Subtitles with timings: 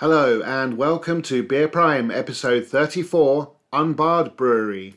[0.00, 4.94] Hello and welcome to Beer Prime, episode 34 Unbarred Brewery.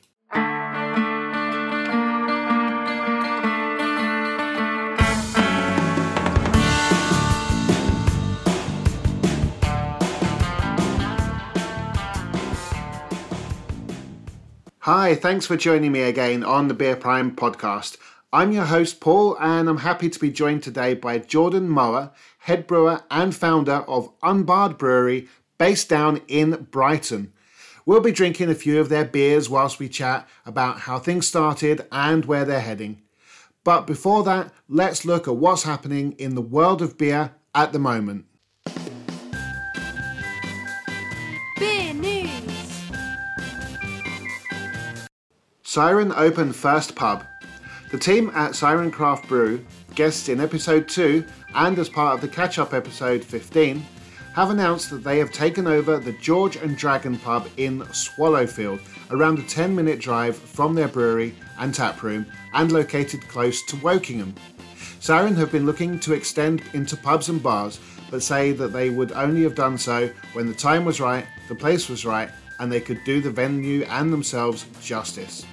[14.80, 17.98] Hi, thanks for joining me again on the Beer Prime podcast.
[18.34, 22.65] I'm your host, Paul, and I'm happy to be joined today by Jordan Mower, head
[22.65, 25.27] brewer and founder of Unbarred Brewery,
[25.59, 27.32] based down in Brighton.
[27.86, 31.86] We'll be drinking a few of their beers whilst we chat about how things started
[31.91, 33.03] and where they're heading.
[33.63, 37.77] But before that, let's look at what's happening in the world of beer at the
[37.77, 38.25] moment.
[41.59, 42.81] Beer news.
[45.61, 47.25] Siren opened first pub.
[47.93, 52.27] The team at Siren Craft Brew, guests in episode 2 and as part of the
[52.27, 53.85] catch up episode 15,
[54.33, 58.79] have announced that they have taken over the George and Dragon pub in Swallowfield,
[59.11, 63.75] around a 10 minute drive from their brewery and tap room and located close to
[63.75, 64.33] Wokingham.
[64.99, 69.11] Siren have been looking to extend into pubs and bars, but say that they would
[69.11, 72.81] only have done so when the time was right, the place was right, and they
[72.81, 75.45] could do the venue and themselves justice.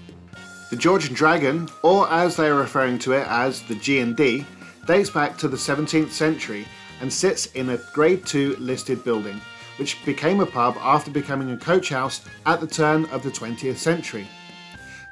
[0.70, 4.46] The George and Dragon, or as they are referring to it as the G&D,
[4.86, 6.64] dates back to the 17th century
[7.00, 9.40] and sits in a Grade 2 listed building,
[9.80, 13.78] which became a pub after becoming a coach house at the turn of the 20th
[13.78, 14.28] century.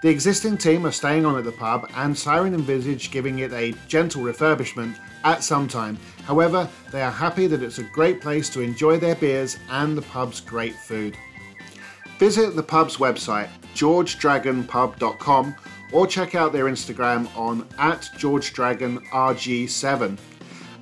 [0.00, 3.74] The existing team are staying on at the pub, and Siren envisage giving it a
[3.88, 5.98] gentle refurbishment at some time.
[6.22, 10.02] However, they are happy that it's a great place to enjoy their beers and the
[10.02, 11.16] pub's great food.
[12.20, 13.48] Visit the pub's website,
[13.78, 15.54] georgedragonpub.com,
[15.92, 20.18] or check out their Instagram on at georgedragonrg7.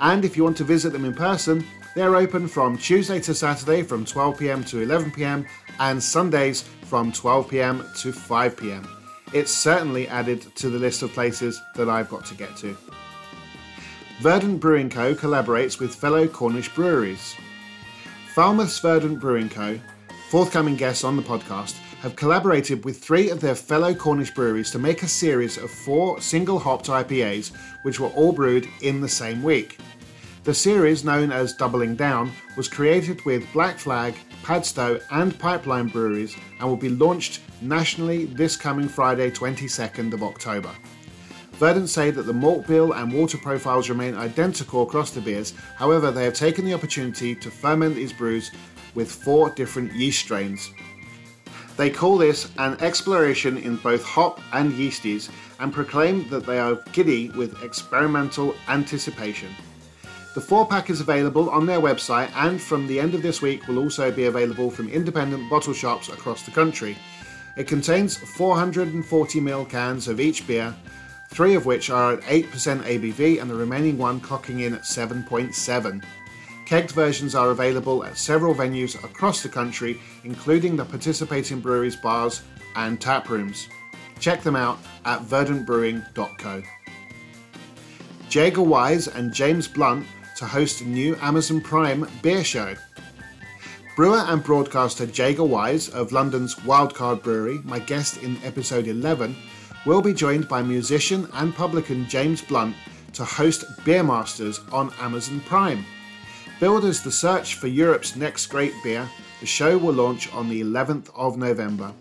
[0.01, 3.83] And if you want to visit them in person, they're open from Tuesday to Saturday
[3.83, 5.47] from 12pm to 11pm
[5.79, 8.89] and Sundays from 12pm to 5pm.
[9.33, 12.77] It's certainly added to the list of places that I've got to get to.
[14.21, 15.15] Verdant Brewing Co.
[15.15, 17.35] collaborates with fellow Cornish breweries.
[18.35, 19.79] Falmouth's Verdant Brewing Co.,
[20.31, 21.75] forthcoming guests on the podcast,
[22.07, 26.21] have collaborated with three of their fellow Cornish breweries to make a series of four
[26.21, 27.51] single hopped IPAs,
[27.83, 29.79] which were all brewed in the same week.
[30.45, 34.15] The series, known as Doubling Down, was created with Black Flag,
[34.45, 40.71] Padstow, and Pipeline breweries and will be launched nationally this coming Friday, 22nd of October.
[41.55, 46.13] Verdant say that the malt bill and water profiles remain identical across the beers, however,
[46.13, 48.53] they have taken the opportunity to ferment these brews
[48.95, 50.71] with four different yeast strains.
[51.77, 55.29] They call this an exploration in both hop and yeasties
[55.61, 59.55] and proclaim that they are giddy with experimental anticipation.
[60.35, 63.69] The four pack is available on their website and from the end of this week
[63.69, 66.97] will also be available from independent bottle shops across the country.
[67.57, 70.75] It contains 440ml cans of each beer,
[71.31, 72.45] three of which are at 8%
[72.83, 76.03] ABV and the remaining one clocking in at 7.7.
[76.67, 82.43] Kegged versions are available at several venues across the country, including the participating breweries, bars,
[82.75, 83.69] and tap rooms.
[84.19, 86.63] Check them out at verdantbrewing.co.
[88.29, 90.05] Jaega Wise and James Blunt
[90.37, 92.75] to host a new Amazon Prime beer show.
[93.95, 99.37] Brewer and broadcaster Jaega Wise of London's Wildcard Brewery, my guest in episode 11,
[99.87, 102.75] will be joined by musician and publican James Blunt
[103.13, 105.87] to host Beer Masters on Amazon Prime.
[106.59, 109.07] Billed as the search for Europe's next great beer,
[109.41, 111.93] the show will launch on the 11th of November.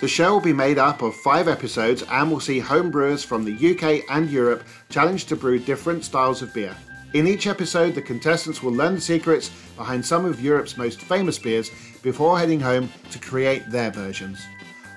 [0.00, 3.44] The show will be made up of five episodes and will see home brewers from
[3.44, 6.76] the UK and Europe challenged to brew different styles of beer.
[7.14, 11.36] In each episode, the contestants will learn the secrets behind some of Europe's most famous
[11.36, 11.72] beers
[12.02, 14.46] before heading home to create their versions.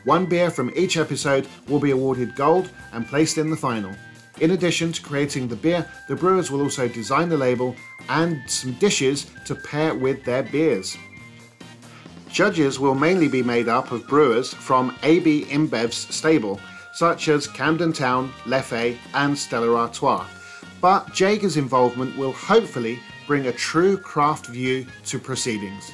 [0.04, 3.96] One beer from each episode will be awarded gold and placed in the final.
[4.40, 7.76] In addition to creating the beer, the brewers will also design the label
[8.08, 10.98] and some dishes to pair with their beers.
[12.30, 16.60] Judges will mainly be made up of brewers from AB InBev's stable,
[16.94, 20.26] such as Camden Town, Leffe, and Stella Artois.
[20.80, 25.92] But Jaega's involvement will hopefully bring a true craft view to proceedings.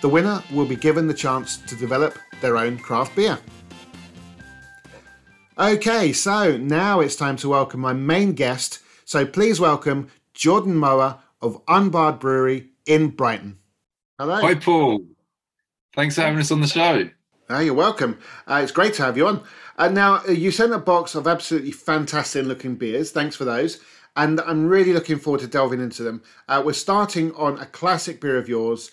[0.00, 3.38] The winner will be given the chance to develop their own craft beer.
[5.58, 8.78] Okay, so now it's time to welcome my main guest.
[9.04, 13.58] So please welcome Jordan Mower of Unbarred Brewery in Brighton.
[14.20, 14.36] Hello.
[14.36, 15.04] Hi, Paul.
[15.96, 17.10] Thanks for having us on the show.
[17.50, 18.20] Oh, you're welcome.
[18.46, 19.42] Uh, it's great to have you on.
[19.76, 23.10] Uh, now, uh, you sent a box of absolutely fantastic looking beers.
[23.10, 23.80] Thanks for those.
[24.14, 26.22] and I'm really looking forward to delving into them.
[26.48, 28.90] Uh, we're starting on a classic beer of yours,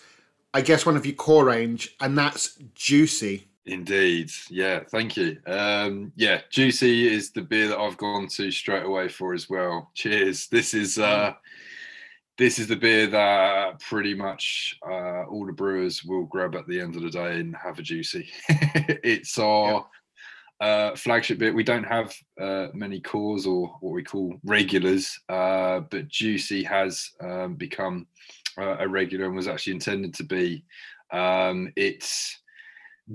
[0.52, 3.48] I guess one of your core range, and that's Juicy.
[3.66, 4.30] Indeed.
[4.48, 5.38] Yeah, thank you.
[5.46, 9.90] Um, yeah, Juicy is the beer that I've gone to straight away for as well.
[9.94, 10.46] Cheers.
[10.48, 11.34] This is uh
[12.38, 16.80] this is the beer that pretty much uh, all the brewers will grab at the
[16.80, 18.28] end of the day and have a juicy.
[18.48, 19.86] it's our
[20.60, 21.54] uh, flagship beer.
[21.54, 27.10] We don't have uh, many cores or what we call regulars, uh, but juicy has
[27.20, 28.06] um, become
[28.58, 30.62] uh, a regular and was actually intended to be.
[31.12, 32.38] Um, it's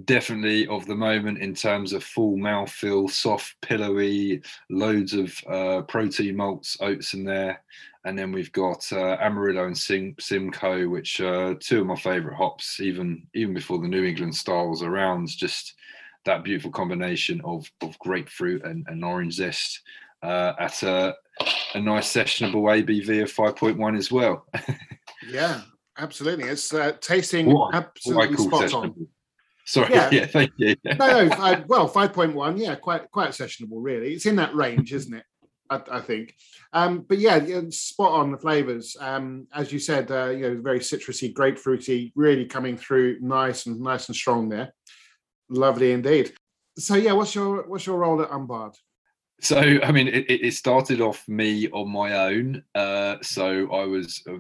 [0.05, 6.35] definitely of the moment in terms of full mouthfeel, soft, pillowy, loads of uh, protein
[6.35, 7.61] malts, oats in there.
[8.03, 12.35] And then we've got uh, Amarillo and Sim- Simcoe, which are two of my favourite
[12.35, 15.27] hops, even even before the New England style was around.
[15.27, 15.75] Just
[16.25, 19.81] that beautiful combination of of grapefruit and, and orange zest
[20.23, 21.15] uh, at a,
[21.75, 24.45] a nice sessionable ABV of 5.1 as well.
[25.27, 25.61] yeah,
[25.97, 26.45] absolutely.
[26.45, 29.07] It's uh, tasting what, absolutely what spot on.
[29.66, 30.75] Sorry, yeah, yeah thank you.
[30.84, 34.13] no, no, I, well, 5.1, yeah, quite quite sessionable, really.
[34.13, 35.24] It's in that range, isn't it?
[35.72, 36.36] I, I think.
[36.74, 38.96] Um, but yeah, spot on the flavors.
[39.00, 43.80] Um, as you said, uh, you know, very citrusy, grapefruity, really coming through nice and
[43.80, 44.74] nice and strong there.
[45.50, 46.34] Lovely indeed.
[46.78, 48.75] So yeah, what's your what's your role at Unbarred?
[49.42, 52.63] So I mean, it, it started off me on my own.
[52.75, 54.38] Uh, so I was uh,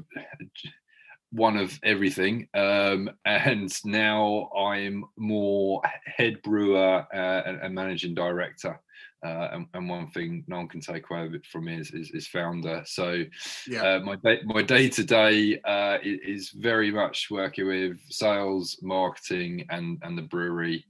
[1.31, 8.79] one of everything, um, and now I'm more head brewer uh, and, and managing director.
[9.23, 12.27] Uh, and, and, one thing no one can take away from me is, is, is
[12.27, 12.81] founder.
[12.87, 13.23] So
[13.67, 13.83] yeah.
[13.83, 15.61] uh, my day, my day to day
[16.03, 20.83] is very much working with sales, marketing, and and the brewery,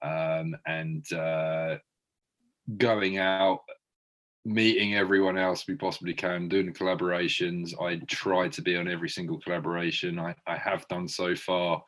[0.00, 1.78] um, and uh,
[2.76, 3.62] going out,
[4.44, 7.80] meeting everyone else we possibly can, doing collaborations.
[7.80, 10.18] I try to be on every single collaboration.
[10.18, 11.82] I, I have done so far.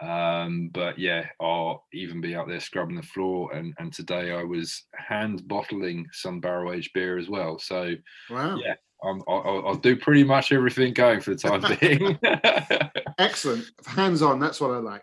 [0.00, 3.52] Um, but yeah, I'll even be out there scrubbing the floor.
[3.52, 7.58] And, and today I was hand bottling some barrel aged beer as well.
[7.58, 7.94] So
[8.30, 8.58] wow.
[8.64, 12.18] yeah, i will I'll do pretty much everything going for the time being.
[13.18, 14.38] Excellent, hands on.
[14.38, 15.02] That's what I like.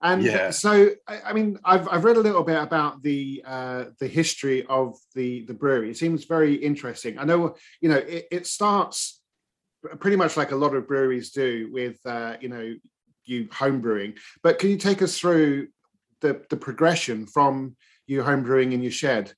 [0.00, 0.50] And yeah.
[0.50, 4.96] so, I, mean, I've, I've read a little bit about the uh, the history of
[5.14, 5.90] the the brewery.
[5.90, 7.18] It seems very interesting.
[7.18, 9.20] I know, you know, it, it starts
[9.98, 12.74] pretty much like a lot of breweries do with, uh, you know,
[13.24, 14.14] you home brewing.
[14.42, 15.68] But can you take us through
[16.20, 19.32] the the progression from you home brewing in your shed?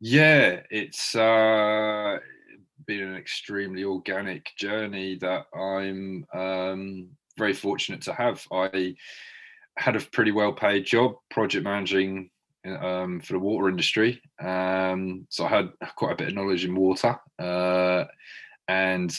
[0.00, 2.18] Yeah, it's uh,
[2.86, 8.44] been an extremely organic journey that I'm um, very fortunate to have.
[8.52, 8.94] I
[9.78, 12.30] had a pretty well paid job project managing
[12.66, 14.20] um, for the water industry.
[14.42, 18.04] Um, so I had quite a bit of knowledge in water uh,
[18.68, 19.16] and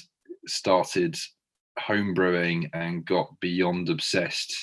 [0.47, 1.17] started
[1.79, 4.53] home brewing and got beyond obsessed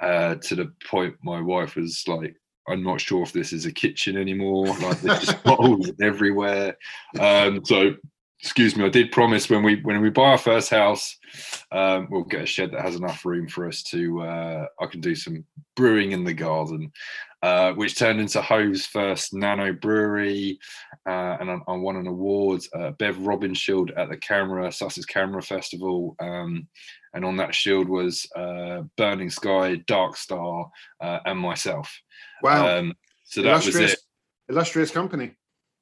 [0.00, 2.36] uh, to the point my wife was like,
[2.68, 4.66] I'm not sure if this is a kitchen anymore.
[4.66, 6.76] Like there's just bottles everywhere.
[7.18, 7.94] Um, so
[8.40, 11.16] excuse me, I did promise when we when we buy our first house,
[11.72, 15.00] um, we'll get a shed that has enough room for us to uh, I can
[15.00, 15.44] do some
[15.74, 16.92] brewing in the garden,
[17.42, 20.58] uh, which turned into Hove's first nano brewery,
[21.06, 25.42] uh, and I, I, won an award, uh, Bev Robinshield at the CAMRA Sussex Camera
[25.42, 26.68] Festival, um,
[27.14, 31.92] and on that shield was uh, Burning Sky, Dark Star, uh, and myself.
[32.42, 32.78] Wow!
[32.78, 33.98] Um, so that was it.
[34.48, 35.32] Illustrious company.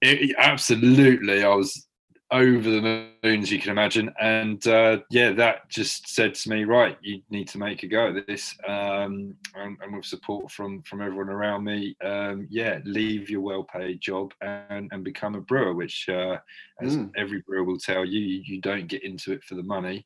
[0.03, 1.87] It, absolutely, I was
[2.33, 2.81] over the
[3.23, 7.23] moon as you can imagine and uh, yeah that just said to me right you
[7.31, 11.29] need to make a go at this um, and, and, with support from from everyone
[11.29, 16.37] around me um, yeah leave your well-paid job and and become a brewer which uh,
[16.83, 17.11] as mm.
[17.17, 20.05] every brewer will tell you you don't get into it for the money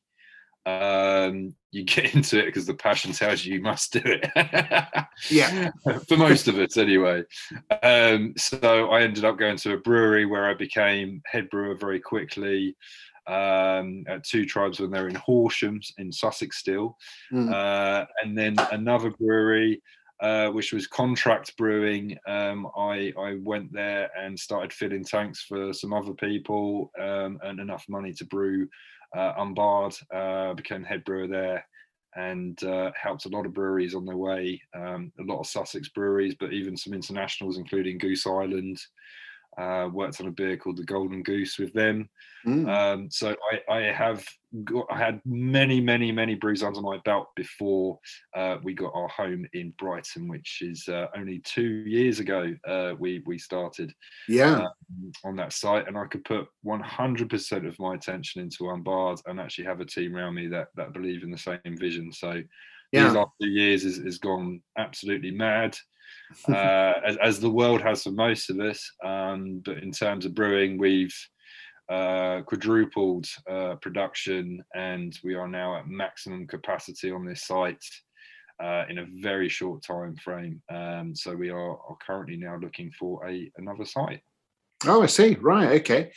[0.65, 4.29] um, you get into it because the passion tells you you must do it.
[5.29, 5.71] yeah,
[6.07, 7.23] for most of it anyway.
[7.83, 11.99] Um, so I ended up going to a brewery where I became head brewer very
[11.99, 12.75] quickly.
[13.27, 16.97] Um, at Two Tribes when they're in Horsham in Sussex still,
[17.31, 17.53] mm.
[17.53, 19.79] uh, and then another brewery
[20.21, 22.15] uh, which was contract brewing.
[22.27, 27.59] Um, I, I went there and started filling tanks for some other people um, and
[27.59, 28.67] enough money to brew
[29.15, 31.65] uh, Unbarred, uh, became head brewer there
[32.15, 35.89] and uh, helped a lot of breweries on their way, um, a lot of Sussex
[35.89, 38.79] breweries, but even some internationals, including Goose Island.
[39.57, 42.09] Uh, worked on a beer called the Golden Goose with them.
[42.47, 42.69] Mm.
[42.69, 44.25] Um, so I, I have
[44.63, 47.99] got, I had many, many, many brews under my belt before
[48.35, 52.55] uh, we got our home in Brighton, which is uh, only two years ago.
[52.67, 53.93] Uh, we we started
[54.27, 54.67] yeah.
[54.67, 59.39] um, on that site, and I could put 100% of my attention into Unbarred and
[59.39, 62.11] actually have a team around me that that believe in the same vision.
[62.11, 62.41] So
[62.91, 63.05] yeah.
[63.05, 65.77] these last two years has, has gone absolutely mad.
[66.47, 68.89] Uh, as, as, the world has for most of us.
[69.03, 71.15] Um, but in terms of brewing, we've
[71.89, 77.83] uh, quadrupled uh, production and we are now at maximum capacity on this site
[78.61, 80.61] uh, in a very short time frame.
[80.69, 84.21] Um, so we are, are, currently now looking for a another site.
[84.85, 85.35] Oh, I see.
[85.41, 85.81] Right.
[85.81, 86.11] Okay.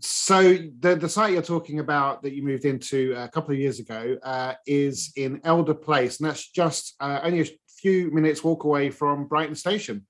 [0.00, 3.80] So the the site you're talking about that you moved into a couple of years
[3.80, 7.46] ago uh, is in Elder Place, and that's just uh, only a
[7.78, 10.06] few minutes walk away from Brighton Station.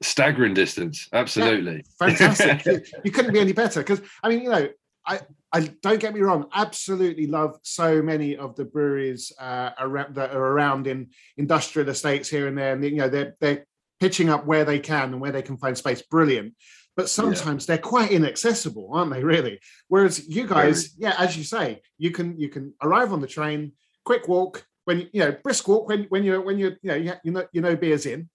[0.00, 1.84] Staggering distance, absolutely.
[2.00, 2.66] Yeah, fantastic.
[2.92, 4.68] you, you, couldn't be any better because I mean, you know,
[5.04, 5.20] I,
[5.52, 10.32] I don't get me wrong, absolutely love so many of the breweries uh, around, that
[10.32, 13.66] are around in industrial estates here and there, and you know they're they're
[13.98, 16.02] pitching up where they can and where they can find space.
[16.02, 16.54] Brilliant.
[16.96, 17.76] But sometimes yeah.
[17.76, 19.22] they're quite inaccessible, aren't they?
[19.22, 19.60] Really.
[19.86, 21.12] Whereas you guys, Very.
[21.12, 23.72] yeah, as you say, you can you can arrive on the train,
[24.04, 27.12] quick walk, when you know brisk walk when when you're when you're you know you,
[27.22, 28.30] you know you know beers in,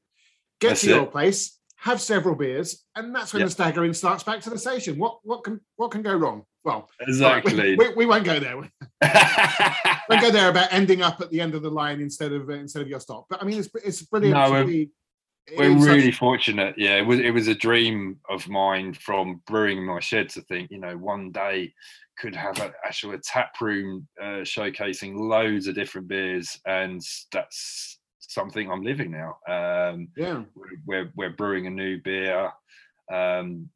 [0.62, 0.96] get that's to it.
[0.96, 3.48] your place, have several beers, and that's when yep.
[3.48, 5.00] the staggering starts back to the station.
[5.00, 6.44] What what can what can go wrong?
[6.64, 7.56] Well, exactly.
[7.56, 8.56] Right, we, we, we, won't go there.
[8.56, 8.70] we
[10.10, 12.54] won't go there about ending up at the end of the line instead of uh,
[12.54, 13.26] instead of your stop.
[13.32, 14.36] But I mean, it's it's brilliant.
[14.36, 14.86] No, we're,
[15.58, 16.20] we're really such...
[16.20, 16.76] fortunate.
[16.78, 20.72] Yeah, it was it was a dream of mine from brewing my shed to think,
[20.72, 21.74] you know, one day
[22.18, 28.00] could have a, actual a tap room uh, showcasing loads of different beers, and that's
[28.20, 29.38] something I'm living now.
[29.48, 30.44] Um, yeah,
[30.86, 32.52] we're we're brewing a new beer
[33.12, 33.70] um,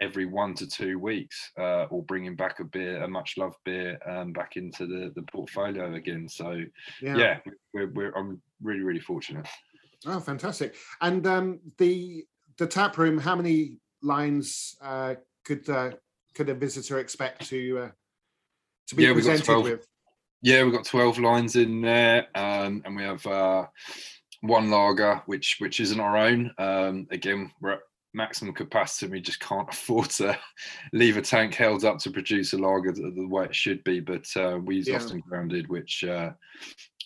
[0.00, 3.98] every one to two weeks, uh, or bringing back a beer, a much loved beer,
[4.06, 6.28] um, back into the the portfolio again.
[6.28, 6.62] So
[7.02, 7.38] yeah, yeah
[7.72, 9.46] we're, we're I'm really really fortunate.
[10.06, 10.74] Oh, fantastic!
[11.00, 12.24] And um, the
[12.58, 15.90] the tap room, how many lines uh, could uh,
[16.34, 17.90] could a visitor expect to uh,
[18.88, 19.86] to be yeah, presented with?
[20.42, 23.66] Yeah, we've got twelve lines in there, um, and we have uh,
[24.42, 26.52] one lager, which which isn't our own.
[26.58, 27.80] Um, again, we're at
[28.14, 29.10] maximum capacity.
[29.10, 30.38] We just can't afford to
[30.92, 34.00] leave a tank held up to produce a lager the, the way it should be.
[34.00, 34.94] But uh, we use yeah.
[34.94, 36.30] Lost and Grounded, which uh,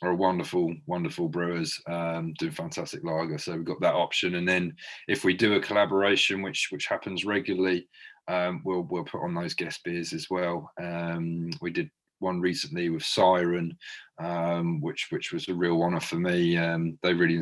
[0.03, 3.39] are wonderful, wonderful brewers, um, do fantastic lager.
[3.39, 4.37] So we've got that option.
[4.37, 4.75] And then
[5.09, 7.87] if we do a collaboration, which which happens regularly,
[8.29, 10.71] um, we'll we'll put on those guest beers as well.
[10.81, 11.91] Um, we did
[12.21, 13.77] one recently with Siren,
[14.23, 16.57] um, which which was a real honour for me.
[16.57, 17.41] Um, they really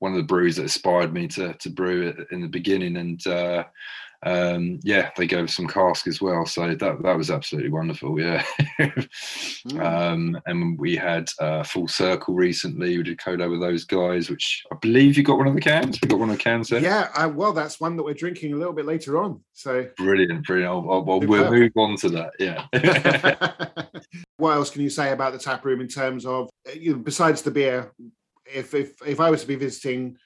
[0.00, 3.26] one of the brews that inspired me to to brew it in the beginning, and
[3.26, 3.64] uh,
[4.22, 6.46] um, yeah, they gave some cask as well.
[6.46, 8.18] So that that was absolutely wonderful.
[8.18, 8.44] Yeah.
[8.80, 9.80] mm.
[9.80, 12.96] um, and we had uh, Full Circle recently.
[12.96, 15.98] We did collab with those guys, which I believe you got one of the cans.
[16.00, 16.80] We got one of the cans there.
[16.80, 17.10] Yeah.
[17.14, 19.40] Uh, well, that's one that we're drinking a little bit later on.
[19.52, 20.70] So brilliant, brilliant.
[20.70, 22.32] I'll, I'll, I'll we'll move on to that.
[22.38, 22.66] Yeah.
[24.38, 27.42] what else can you say about the tap room in terms of you know, besides
[27.42, 27.92] the beer?
[28.46, 30.16] If if if I was to be visiting.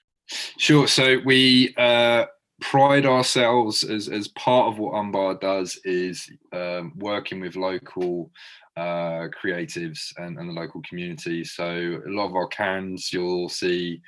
[0.59, 0.87] Sure.
[0.87, 1.75] So we.
[1.76, 2.26] Uh,
[2.61, 8.31] pride ourselves as, as part of what Unbarred does is um, working with local
[8.76, 11.45] uh, creatives and, and the local community.
[11.45, 14.00] So a lot of our cans, you'll see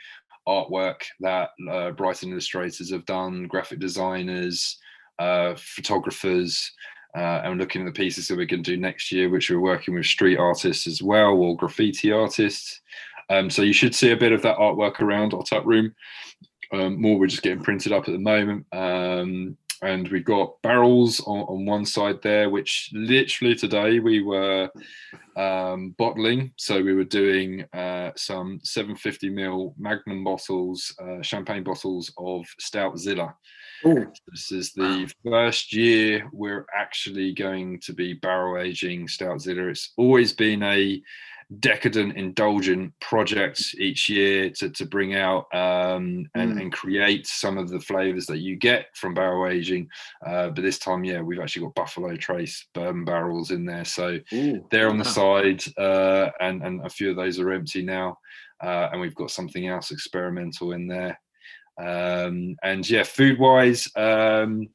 [0.47, 4.79] artwork that uh, Brighton illustrators have done, graphic designers,
[5.19, 6.71] uh, photographers,
[7.17, 9.61] uh, and looking at the pieces that we're going to do next year, which we're
[9.61, 12.81] working with street artists as well or graffiti artists.
[13.29, 15.95] Um, so you should see a bit of that artwork around our tap room.
[16.73, 18.67] Um, more we're just getting printed up at the moment.
[18.73, 24.71] Um, and we've got barrels on, on, one side there, which literally today we were
[25.37, 26.53] um, bottling.
[26.57, 32.97] So we were doing uh, some 750 ml Magnum bottles, uh, champagne bottles of Stout
[32.97, 33.35] Zilla.
[33.85, 34.13] Ooh.
[34.29, 39.67] This is the first year we're actually going to be barrel aging Stout Zilla.
[39.67, 41.03] It's always been a
[41.61, 46.61] decadent, indulgent projects each year to, to bring out um, and, mm.
[46.61, 49.89] and create some of the flavors that you get from barrel aging.
[50.27, 53.85] Uh, but this time, yeah, we've actually got Buffalo Trace bourbon barrels in there.
[53.85, 57.83] So Ooh, they're on the side, uh, and, and a few of those are empty
[57.83, 58.19] now.
[58.63, 61.19] Uh, and we've got something else experimental in there.
[61.81, 64.69] Um, and yeah, food wise, um,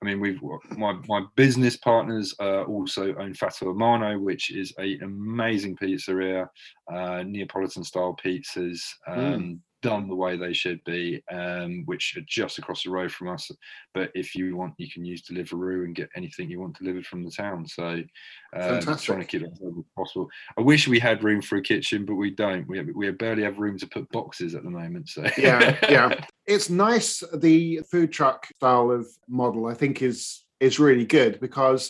[0.00, 0.40] I mean, we've
[0.76, 6.46] my my business partners uh, also own Fatto a Mano, which is a amazing pizzeria,
[6.92, 8.80] uh, Neapolitan style pizzas.
[9.06, 9.18] Hmm.
[9.18, 9.58] Um, mm.
[9.82, 13.50] Done the way they should be, um, which are just across the road from us.
[13.94, 17.24] But if you want, you can use Deliveroo and get anything you want delivered from
[17.24, 17.66] the town.
[17.66, 18.02] So
[18.56, 20.28] um, trying to keep it as possible.
[20.56, 22.66] I wish we had room for a kitchen, but we don't.
[22.68, 25.08] We have, we barely have room to put boxes at the moment.
[25.08, 27.22] So yeah, yeah, it's nice.
[27.34, 31.88] The food truck style of model, I think, is is really good because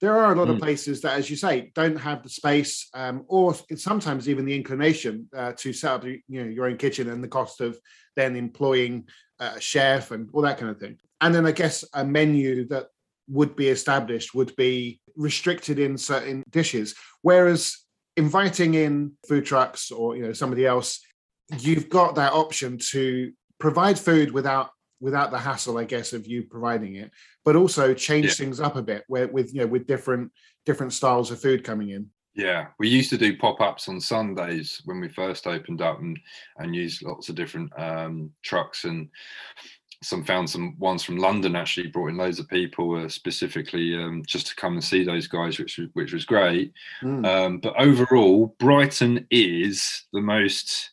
[0.00, 0.54] there are a lot mm.
[0.54, 4.54] of places that, as you say, don't have the space um, or sometimes even the
[4.54, 7.78] inclination uh, to set up you know, your own kitchen and the cost of
[8.16, 9.08] then employing
[9.40, 10.96] a chef and all that kind of thing.
[11.20, 12.86] And then I guess a menu that
[13.28, 16.94] would be established would be restricted in certain dishes.
[17.22, 17.78] Whereas
[18.16, 21.00] inviting in food trucks or you know somebody else,
[21.58, 26.42] you've got that option to provide food without without the hassle, I guess, of you
[26.42, 27.12] providing it,
[27.48, 28.32] but also change yeah.
[28.32, 30.30] things up a bit where with you know with different
[30.66, 32.06] different styles of food coming in.
[32.34, 36.18] Yeah, we used to do pop-ups on Sundays when we first opened up and
[36.58, 39.08] and use lots of different um, trucks and
[40.02, 44.22] some found some ones from London actually brought in loads of people uh, specifically um,
[44.26, 46.74] just to come and see those guys, which which was great.
[47.02, 47.26] Mm.
[47.26, 50.90] Um, but overall, Brighton is the most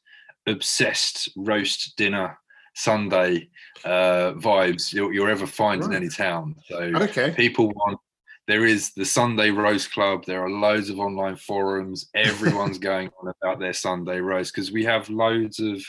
[0.47, 2.38] obsessed roast dinner
[2.75, 3.50] Sunday
[3.86, 5.91] uh, vibes you'll, you'll ever find right.
[5.91, 6.55] in any town.
[6.70, 7.32] So okay.
[7.32, 8.00] people want.
[8.48, 10.24] There is the Sunday Roast Club.
[10.25, 12.10] There are loads of online forums.
[12.15, 15.84] Everyone's going on about their Sunday roast because we have loads of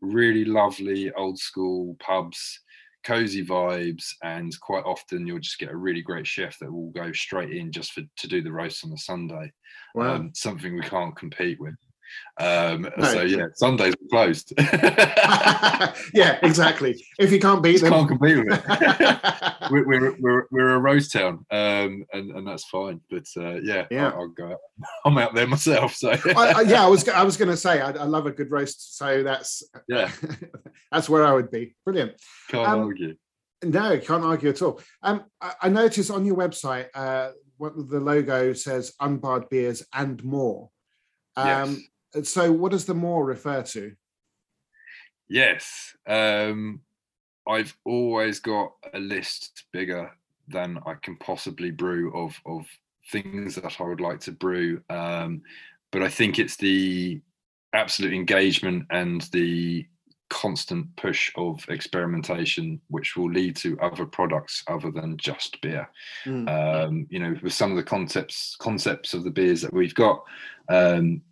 [0.00, 2.60] really lovely old school pubs,
[3.02, 7.10] cozy vibes, and quite often you'll just get a really great chef that will go
[7.12, 9.50] straight in just for to do the roast on a Sunday.
[9.94, 10.14] Wow.
[10.14, 11.74] Um, something we can't compete with.
[12.38, 13.04] Um, no.
[13.04, 14.52] So yeah, Sundays are closed.
[14.58, 17.02] yeah, exactly.
[17.18, 19.50] If you can't beat them, can't compete with it.
[19.70, 23.00] we're, we're, we're, we're a rose town, um, and and that's fine.
[23.10, 24.52] But uh, yeah, yeah, I'll, I'll, go.
[24.52, 24.58] Out.
[25.06, 25.94] I'm out there myself.
[25.94, 28.32] So I, I, yeah, I was I was going to say I, I, love a
[28.32, 30.10] good roast, so that's yeah,
[30.92, 31.74] that's where I would be.
[31.84, 32.12] Brilliant.
[32.50, 33.16] Can't um, argue.
[33.64, 34.80] No, can't argue at all.
[35.02, 40.22] Um, I, I noticed on your website, uh, what the logo says unbarred beers and
[40.22, 40.68] more.
[41.34, 41.80] Um, yes
[42.24, 43.92] so what does the more refer to?
[45.28, 45.94] Yes.
[46.06, 46.80] Um,
[47.48, 50.10] I've always got a list bigger
[50.48, 52.66] than I can possibly brew of of
[53.10, 54.82] things that I would like to brew.
[54.90, 55.42] Um,
[55.92, 57.20] but I think it's the
[57.72, 59.86] absolute engagement and the
[60.28, 65.88] constant push of experimentation which will lead to other products other than just beer
[66.24, 66.48] mm.
[66.48, 70.24] um, you know with some of the concepts concepts of the beers that we've got
[70.68, 71.22] um,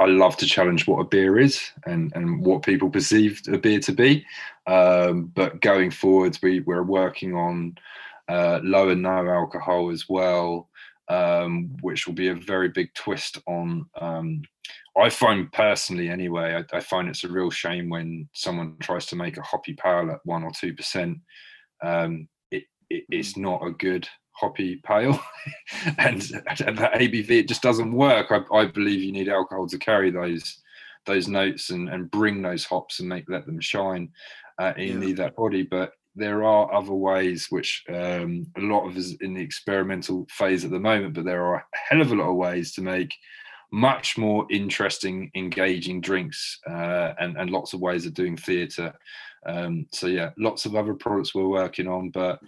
[0.00, 3.78] I love to challenge what a beer is and, and what people perceive a beer
[3.80, 4.26] to be.
[4.66, 7.76] Um, but going forwards, we, we're working on
[8.28, 10.68] uh, low and no alcohol as well,
[11.08, 13.86] um, which will be a very big twist on.
[14.00, 14.42] Um,
[14.96, 19.16] I find personally, anyway, I, I, find it's a real shame when someone tries to
[19.16, 21.18] make a hoppy pale at one or two percent.
[21.82, 25.18] Um, it, it, it's not a good hoppy pale
[25.98, 28.28] and, that ABV it just doesn't work.
[28.30, 30.58] I, I, believe you need alcohol to carry those
[31.06, 34.10] those notes and, and bring those hops and make let them shine.
[34.58, 35.14] Uh, you yeah.
[35.14, 39.42] that body, but there are other ways which um, a lot of us in the
[39.42, 42.72] experimental phase at the moment, but there are a hell of a lot of ways
[42.74, 43.14] to make
[43.72, 48.92] much more interesting, engaging drinks uh, and, and lots of ways of doing theatre.
[49.46, 52.38] Um, so yeah, lots of other products we're working on, but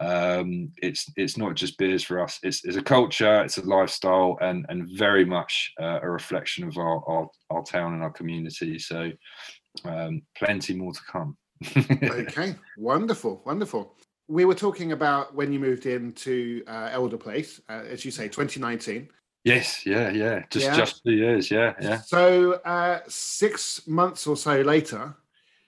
[0.00, 2.38] um, it's it's not just beers for us.
[2.42, 6.76] It's, it's a culture, it's a lifestyle, and and very much uh, a reflection of
[6.76, 8.78] our, our, our town and our community.
[8.78, 9.10] So,
[9.84, 11.36] um, plenty more to come.
[12.02, 13.96] okay, wonderful, wonderful.
[14.28, 18.24] We were talking about when you moved into uh, Elder Place, uh, as you say,
[18.24, 19.08] 2019.
[19.44, 20.76] Yes, yeah, yeah, just yeah.
[20.76, 22.00] just two years, yeah, yeah.
[22.00, 25.14] So uh, six months or so later,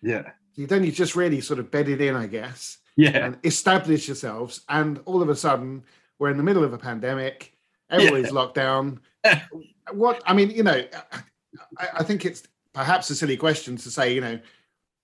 [0.02, 3.24] yeah, then you just really sort of bedded in, I guess yeah.
[3.24, 4.62] and establish yourselves.
[4.68, 5.84] And all of a sudden,
[6.18, 7.56] we're in the middle of a pandemic.
[7.90, 8.32] Everybody's yeah.
[8.32, 9.00] locked down.
[9.92, 10.84] what I mean, you know,
[11.78, 12.42] I, I, think it's
[12.74, 14.38] perhaps a silly question to say, you know,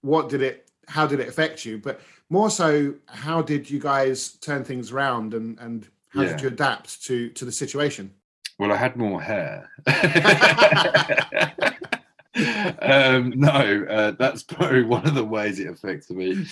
[0.02, 1.78] what did it, how did it affect you?
[1.78, 6.30] But more so, how did you guys turn things around and and how yeah.
[6.30, 8.12] did you adapt to to the situation?
[8.59, 9.70] Well, I had more hair.
[12.83, 16.44] um, no, uh, that's probably one of the ways it affected me.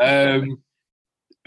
[0.00, 0.58] Um,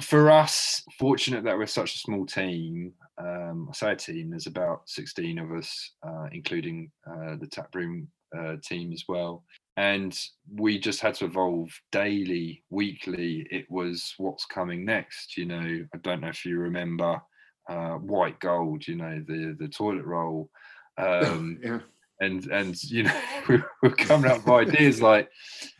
[0.01, 2.93] for us, fortunate that we're such a small team.
[3.17, 4.29] Um, I say a team.
[4.29, 8.07] There's about 16 of us, uh, including uh, the taproom
[8.37, 9.43] uh, team as well.
[9.77, 10.17] And
[10.55, 13.47] we just had to evolve daily, weekly.
[13.49, 15.37] It was what's coming next.
[15.37, 17.21] You know, I don't know if you remember
[17.69, 18.87] uh, white gold.
[18.87, 20.49] You know, the the toilet roll.
[20.99, 21.79] Um, yeah.
[22.21, 25.29] And and you know we we're coming up with ideas like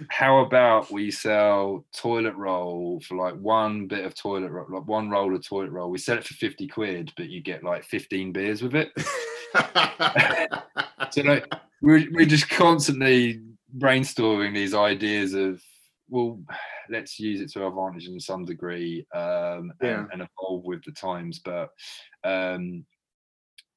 [0.10, 5.10] how about we sell toilet roll for like one bit of toilet roll like one
[5.10, 5.90] roll of toilet roll.
[5.90, 8.92] We sell it for 50 quid but you get like 15 beers with it.
[11.12, 13.42] So like we're, we're just constantly
[13.78, 15.60] brainstorming these ideas of
[16.10, 16.40] well
[16.90, 20.02] let's use it to our advantage in some degree um Yeah.
[20.02, 21.40] and, and evolve with the times.
[21.40, 21.70] But
[22.24, 22.86] um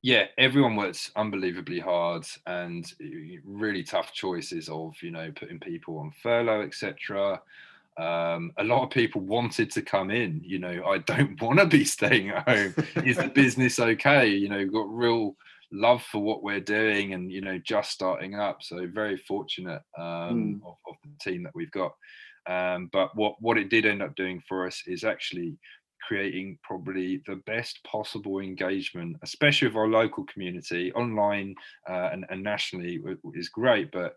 [0.02, 3.06] yeah everyone works unbelievably hard and uh,
[3.44, 7.40] really tough choices of you know putting people on furlough etc
[7.98, 11.66] um a lot of people wanted to come in you know i don't want to
[11.66, 12.74] be staying at home.
[13.04, 14.26] Is the business okay?
[14.28, 15.36] You know got real
[15.70, 20.62] love for what we're doing and you know just starting up so very fortunate um
[20.66, 21.94] of, of the team that we've got.
[22.46, 25.58] Um but what what it did end up doing for us is actually
[26.06, 30.92] creating probably the best possible engagement especially with our local community.
[30.94, 31.54] Online
[31.88, 33.00] uh, and, and nationally
[33.34, 34.16] is great but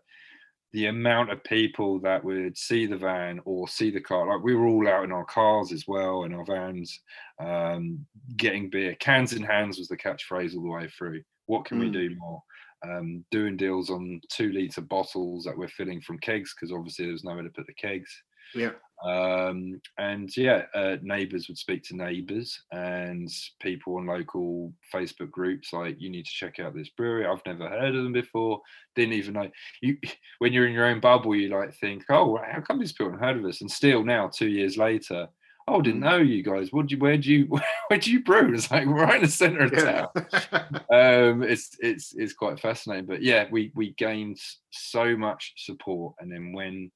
[0.72, 4.54] the amount of people that would see the van or see the car like we
[4.54, 7.00] were all out in our cars as well in our vans
[7.40, 8.04] um,
[8.36, 11.22] getting beer cans in hands was the catchphrase all the way through.
[11.46, 11.92] What can we Mm.
[11.92, 12.42] do more?
[12.86, 17.24] Um, doing deals on two litre bottles that we're filling from kegs because obviously there's
[17.24, 18.10] nowhere to put the kegs
[18.54, 18.70] yeah.
[19.04, 23.28] um, and yeah, uh, neighbours would speak to neighbours and
[23.60, 27.26] people on local Facebook groups like, you need to check out this brewery.
[27.26, 28.60] I've never heard of them before.
[28.94, 29.50] Didn't even know
[29.82, 29.98] you.
[30.38, 33.26] When you're in your own bubble, you like think, oh, how come these people haven't
[33.26, 33.62] heard of us?
[33.62, 35.28] And still now, two years later,
[35.68, 36.04] oh, didn't Mm.
[36.10, 36.72] know you guys.
[36.72, 37.00] What do you?
[37.00, 37.46] Where do you?
[37.88, 38.54] Where do you brew?
[38.54, 40.06] It's like right in the centre of yeah.
[40.06, 40.10] town
[40.92, 44.38] um it's it's it's quite fascinating but yeah we we gained
[44.70, 46.90] so much support and then when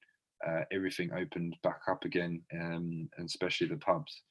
[0.46, 4.22] uh, everything opened back up again um and especially the pubs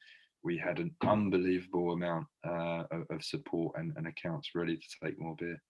[0.43, 5.19] we had an unbelievable amount uh, of, of support and, and accounts ready to take
[5.19, 5.62] more beer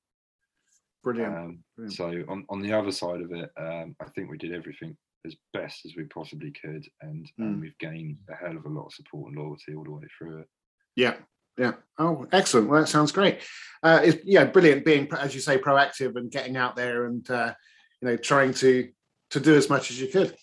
[1.04, 1.36] Brilliant.
[1.38, 1.95] um, brilliant.
[1.97, 5.36] so on, on the other side of it um, i think we did everything as
[5.54, 7.62] best as we possibly could and, Mm.
[7.62, 10.39] we've gained a hell of a lot of support and loyalty all the way through
[10.39, 10.47] it
[10.95, 11.15] Yeah,
[11.58, 11.73] yeah.
[11.97, 12.69] Oh, excellent.
[12.69, 13.41] Well, that sounds great.
[13.84, 14.86] Uh, it's yeah, brilliant.
[14.86, 17.54] Being as you say, proactive and getting out there and uh,
[18.02, 18.89] you know trying to
[19.31, 20.35] to do as much as you could.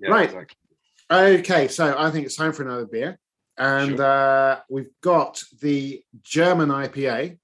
[0.00, 0.24] yeah Right.
[0.30, 0.56] exactly.
[1.12, 3.18] Okay, so I think it's time for another beer,
[3.58, 4.04] and Sure.
[4.06, 7.38] uh, we've got the German IPA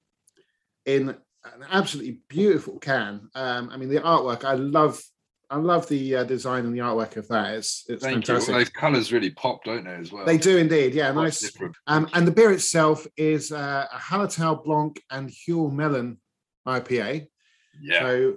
[0.84, 3.28] in an absolutely beautiful can.
[3.34, 4.44] Um, I mean, the artwork.
[4.44, 5.02] I love.
[5.48, 7.54] I love the uh, design and the artwork of that.
[7.54, 8.48] It's it's Thank fantastic.
[8.48, 8.54] you.
[8.54, 10.24] Well, those colours really pop, don't they, as well?
[10.26, 10.92] They do indeed.
[10.92, 11.56] Yeah, Quite nice.
[11.86, 16.18] Um, and the beer itself is uh, a Hallertau Blanc and Huell Melon
[16.66, 17.28] IPA.
[17.80, 18.00] yeah.
[18.00, 18.36] So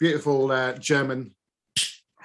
[0.00, 1.34] beautiful uh, German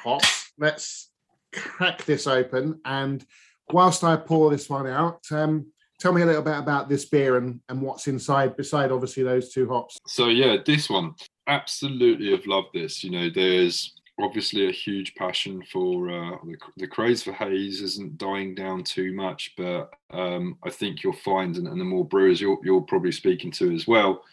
[0.04, 0.52] hops.
[0.58, 1.10] Let's
[1.54, 2.80] crack this open.
[2.86, 3.26] And
[3.72, 5.68] whilst I pour this one out, um,
[6.00, 9.54] tell me a little bit about this beer and, and what's inside, beside obviously those
[9.54, 9.98] two hops.
[10.08, 11.14] So yeah, this one
[11.48, 13.04] absolutely have loved this.
[13.04, 18.18] You know, there's obviously a huge passion for uh, the, the craze for haze isn't
[18.18, 22.40] dying down too much, but um, I think you'll find, and, and the more brewers
[22.42, 24.24] you're, you're probably speaking to as well,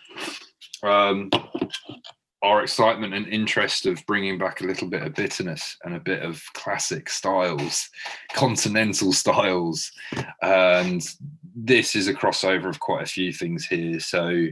[0.83, 1.31] um,
[2.43, 6.23] our excitement and interest of bringing back a little bit of bitterness and a bit
[6.23, 7.89] of classic styles,
[8.33, 9.91] continental styles,
[10.43, 11.03] and
[11.55, 13.99] this is a crossover of quite a few things here.
[13.99, 14.47] So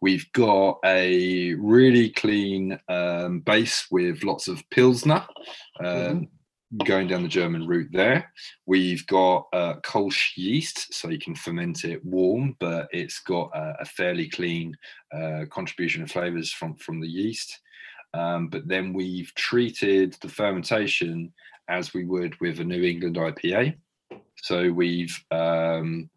[0.00, 5.24] we've got a really clean um, base with lots of pilsner.
[5.80, 6.28] Um,
[6.84, 8.32] Going down the German route there,
[8.66, 13.76] we've got uh, Kolsch yeast, so you can ferment it warm, but it's got a,
[13.80, 14.76] a fairly clean
[15.14, 17.60] uh, contribution of flavors from from the yeast.
[18.14, 21.32] Um, but then we've treated the fermentation
[21.68, 23.76] as we would with a New England IPA.
[24.42, 26.08] So we've um,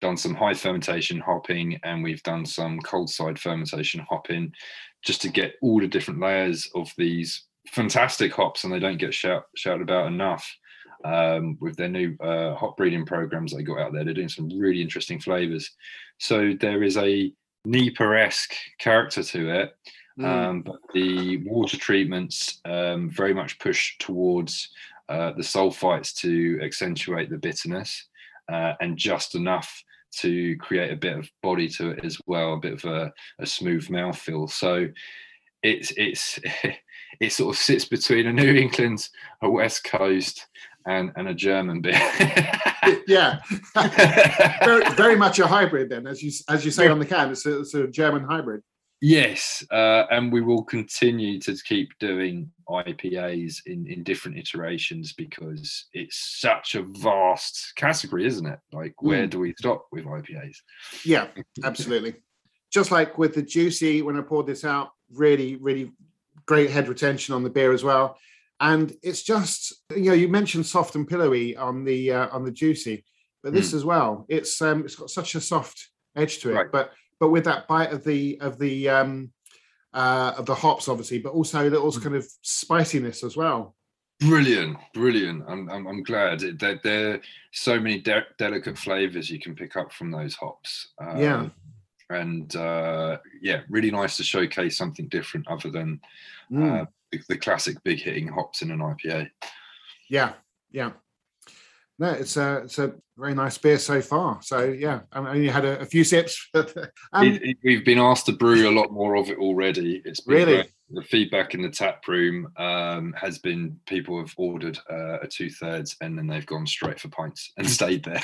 [0.00, 4.52] done some high fermentation hopping and we've done some cold side fermentation hopping
[5.02, 9.14] just to get all the different layers of these fantastic hops and they don't get
[9.14, 10.50] shout, shouted about enough
[11.04, 14.04] um, with their new uh, hop breeding programs they got out there.
[14.04, 15.70] They're doing some really interesting flavors.
[16.18, 17.32] So there is a
[17.66, 19.76] NEIPA-esque character to it,
[20.18, 20.24] Mm.
[20.26, 24.68] um, but the water treatments um, very much push towards
[25.08, 28.08] uh, the sulfites to accentuate the bitterness
[28.52, 29.82] uh, and just enough
[30.18, 33.46] to create a bit of body to it as well, a bit of a, a
[33.46, 34.50] smooth mouthfeel.
[34.50, 34.86] So
[35.62, 36.38] it's it's
[37.22, 39.08] it sort of sits between a New England,
[39.42, 40.46] a West Coast,
[40.86, 41.94] and and a German beer.
[43.06, 43.40] yeah,
[44.64, 47.30] very, very much a hybrid then, as you as you say on the can.
[47.30, 48.62] It's a, it's a German hybrid.
[49.00, 55.86] Yes, uh, and we will continue to keep doing IPAs in, in different iterations because
[55.92, 58.60] it's such a vast category, isn't it?
[58.72, 59.30] Like, where Mm.
[59.30, 60.56] do we stop with IPAs?
[61.04, 61.26] Yeah,
[61.64, 62.14] absolutely.
[62.72, 65.90] Just like with the juicy, when I poured this out, really, really
[66.46, 68.18] great head retention on the beer as well.
[68.60, 72.52] And it's just, you know, you mentioned soft and pillowy on the uh, on the
[72.52, 73.04] juicy,
[73.42, 73.74] but this Mm.
[73.74, 74.26] as well.
[74.28, 76.72] It's um, it's got such a soft edge to it, Right.
[76.72, 79.32] but but with that bite of the of the um,
[79.94, 82.02] uh, of the hops, obviously, but also little Mm.
[82.02, 83.74] kind of spiciness as well.
[84.20, 85.42] Brilliant, brilliant.
[85.48, 87.20] I'm I'm, I'm glad that there there are
[87.52, 90.92] so many de- delicate flavors you can pick up from those hops.
[91.00, 91.48] Yeah.
[92.14, 96.00] And uh, yeah, really nice to showcase something different other than
[96.50, 96.82] Mm.
[96.82, 99.30] uh, the, the classic big hitting hops in an IPA.
[100.10, 100.32] Yeah,
[100.70, 100.90] yeah.
[101.98, 104.40] No, it's a it's a very nice beer so far.
[104.42, 106.48] So yeah, I only had a, a few sips.
[106.54, 110.02] Um, It- it- we've been asked to brew a lot more of it already.
[110.04, 110.54] It's been Really?
[110.56, 110.70] great.
[110.90, 115.48] The feedback in the tap room um, has been people have ordered uh, a two
[115.48, 118.20] thirds and then they've gone straight for pints and stayed there,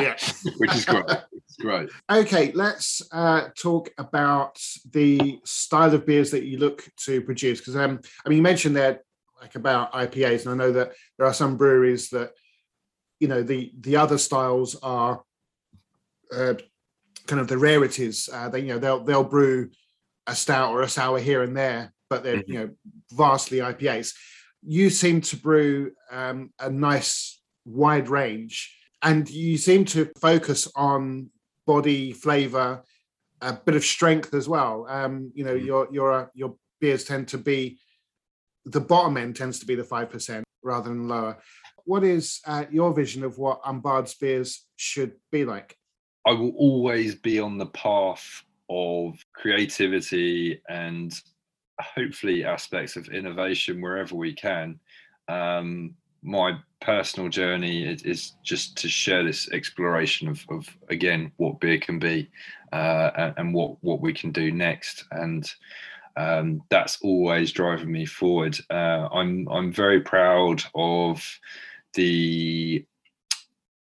[0.00, 0.16] yeah.
[0.56, 1.04] which is great.
[1.60, 1.88] Great.
[2.10, 7.60] Okay, let's uh, talk about the style of beers that you look to produce.
[7.60, 9.00] Because um, I mean, you mentioned there
[9.40, 12.32] like about IPAs, and I know that there are some breweries that
[13.20, 15.22] you know the the other styles are
[16.34, 16.54] uh,
[17.26, 18.28] kind of the rarities.
[18.32, 19.70] Uh, they you know they'll they'll brew
[20.26, 22.48] a stout or a sour here and there, but they're Mhm.
[22.48, 22.70] you know
[23.12, 24.14] vastly IPAs.
[24.62, 31.30] You seem to brew um, a nice wide range, and you seem to focus on
[31.66, 32.82] body flavor,
[33.42, 34.86] a bit of strength as well.
[34.88, 35.64] Um, you know, Mm.
[35.66, 37.78] your your your beers tend to be
[38.64, 41.38] the bottom end tends to be the five percent rather than lower.
[41.84, 45.76] What is uh, your vision of what Unbarred's beers should be like?
[46.26, 51.12] I will always be on the path of creativity and
[51.80, 54.80] hopefully aspects of innovation wherever we can.
[55.28, 61.60] Um, my personal journey is, is just to share this exploration of, of again what
[61.60, 62.28] beer can be
[62.72, 65.52] uh, and, and what what we can do next and
[66.16, 71.22] um, that's always driving me forward uh, i'm i'm very proud of
[71.94, 72.84] the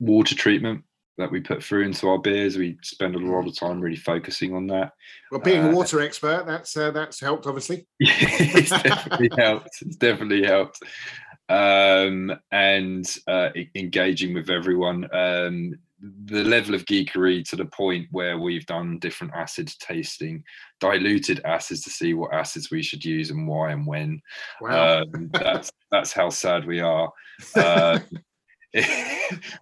[0.00, 0.82] water treatment
[1.16, 4.54] that we put through into our beers we spend a lot of time really focusing
[4.54, 4.92] on that
[5.30, 7.86] Well, being a Uh, water expert, that's uh, that's helped, obviously.
[8.00, 9.68] it's definitely helped.
[9.82, 10.82] It's definitely helped.
[11.50, 15.08] Um, and uh, engaging with everyone.
[15.14, 15.78] Um,
[16.24, 20.42] the level of geekery to the point where we've done different acid tasting,
[20.80, 24.22] diluted acids to see what acids we should use and why and when.
[24.60, 25.02] Wow.
[25.02, 27.12] Um, that's that's how sad we are.
[27.54, 27.98] Uh,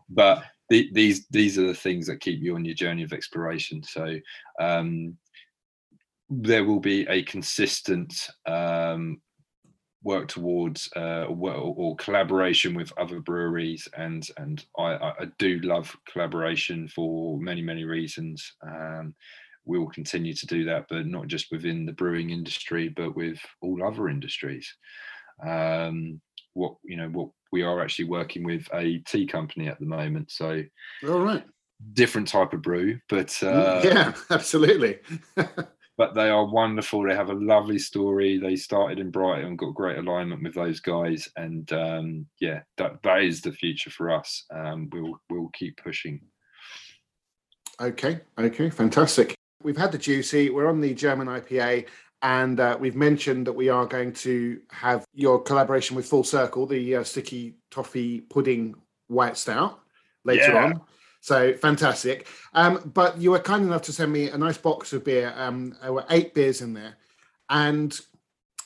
[0.08, 3.82] but the, these these are the things that keep you on your journey of exploration.
[3.82, 4.18] So
[4.60, 5.16] um,
[6.30, 9.20] there will be a consistent um,
[10.08, 15.60] work towards uh, or, or collaboration with other breweries, and and I, I I do
[15.60, 18.54] love collaboration for many many reasons.
[18.66, 19.14] Um,
[19.66, 23.38] we will continue to do that, but not just within the brewing industry, but with
[23.60, 24.66] all other industries.
[25.46, 26.22] Um,
[26.54, 30.30] what you know, what we are actually working with a tea company at the moment,
[30.30, 30.62] so
[31.06, 31.44] All right.
[31.92, 35.00] different type of brew, but uh, yeah, absolutely.
[35.98, 37.02] but they are wonderful.
[37.02, 38.38] They have a lovely story.
[38.38, 43.22] They started in Brighton, got great alignment with those guys, and um, yeah, that that
[43.22, 44.44] is the future for us.
[44.50, 46.20] Um, we'll we'll keep pushing.
[47.80, 49.34] Okay, okay, fantastic.
[49.62, 50.50] We've had the juicy.
[50.50, 51.86] We're on the German IPA,
[52.22, 56.66] and uh, we've mentioned that we are going to have your collaboration with Full Circle,
[56.66, 58.76] the uh, sticky toffee pudding
[59.08, 59.80] white stout
[60.24, 60.64] later Yeah.
[60.64, 60.80] on.
[61.20, 62.26] So fantastic.
[62.54, 65.32] Um, but you were kind enough to send me a nice box of beer.
[65.36, 66.96] Um, there were eight beers in there,
[67.50, 67.98] and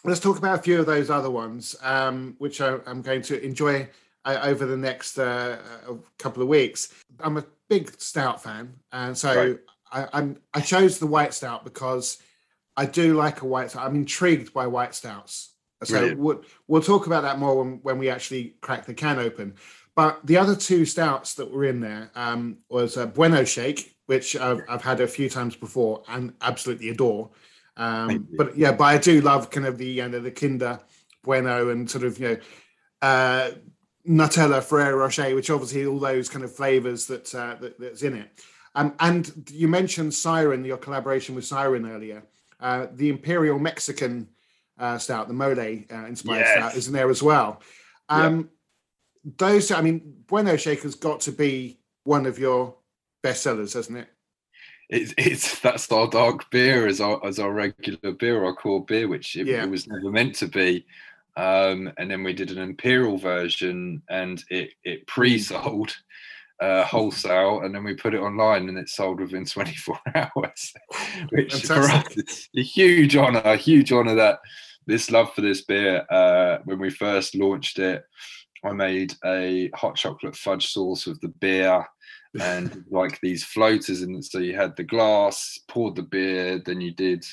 [0.04, 3.42] let's talk about a few of those other ones, um, which I, I'm going to
[3.42, 3.88] enjoy
[4.24, 6.92] uh, over the next uh, uh, couple of weeks.
[7.20, 9.58] I'm a big stout fan, and so Right.
[9.90, 12.18] I, I'm I chose the white stout because
[12.76, 13.86] I do like a white stout.
[13.86, 15.50] I'm intrigued by white stouts.
[15.84, 16.20] So Brilliant.
[16.20, 19.54] we'll, we'll talk about that more when, when we actually crack the can open.
[19.94, 24.36] But the other two stouts that were in there um, was a Bueno Shake, which
[24.36, 27.30] I've, I've had a few times before and absolutely adore.
[27.76, 30.78] Um, but yeah, but I do love kind of the you know the Kinder
[31.22, 32.36] Bueno and sort of you know
[33.00, 33.50] uh,
[34.08, 38.14] Nutella Ferrero Rocher, which obviously all those kind of flavors that, uh, that that's in
[38.14, 38.30] it.
[38.74, 42.22] Um, and you mentioned Siren, your collaboration with Siren earlier.
[42.60, 44.28] Uh, the Imperial Mexican
[44.78, 46.56] uh, stout, the mole uh, inspired Yes.
[46.56, 47.60] stout, is in there as well.
[48.08, 48.50] Um,
[49.24, 52.74] Those, I mean, Bueno Shaker's got to be one of your
[53.22, 54.08] best sellers, hasn't it?
[54.90, 59.08] It's it's that's our dark beer as our as our regular beer, our core beer,
[59.08, 59.62] which it, Yeah.
[59.64, 60.84] it was never meant to be.
[61.36, 65.96] Um, and then we did an imperial version, and it it pre-sold.
[66.60, 70.72] uh, wholesale, and then we put it online, and it sold within 24 hours,
[71.30, 74.38] which for us is a huge honor, a huge honor that
[74.86, 76.04] this love for this beer.
[76.08, 78.04] Uh, when we first launched it,
[78.64, 81.84] I made a hot chocolate fudge sauce with the beer
[82.40, 86.92] and like these floaters, and so you had the glass, poured the beer, then you
[86.92, 87.24] did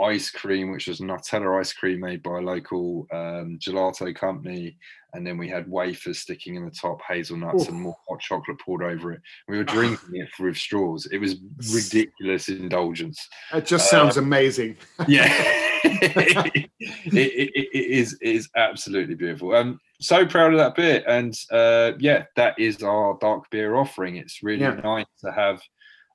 [0.00, 4.76] ice cream, which was Nutella ice cream made by a local um, gelato company.
[5.14, 7.68] And then we had wafers sticking in the top, hazelnuts, Ooh.
[7.68, 9.20] and more hot chocolate poured over it.
[9.48, 11.06] We were drinking it with straws.
[11.06, 11.36] It was
[11.72, 13.26] ridiculous indulgence.
[13.52, 14.76] It just sounds uh, amazing.
[15.08, 15.26] yeah,
[15.84, 16.70] it,
[17.06, 19.54] it, it, it is it is absolutely beautiful.
[19.54, 24.16] Um, so proud of that beer, and uh, yeah, that is our dark beer offering.
[24.16, 24.74] It's really yeah.
[24.74, 25.60] nice to have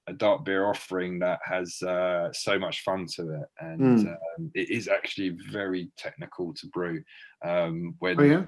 [0.07, 4.07] a dark beer offering that has uh, so much fun to it, and mm.
[4.07, 7.03] um, it is actually very technical to brew.
[7.43, 8.43] Um, when oh, yeah?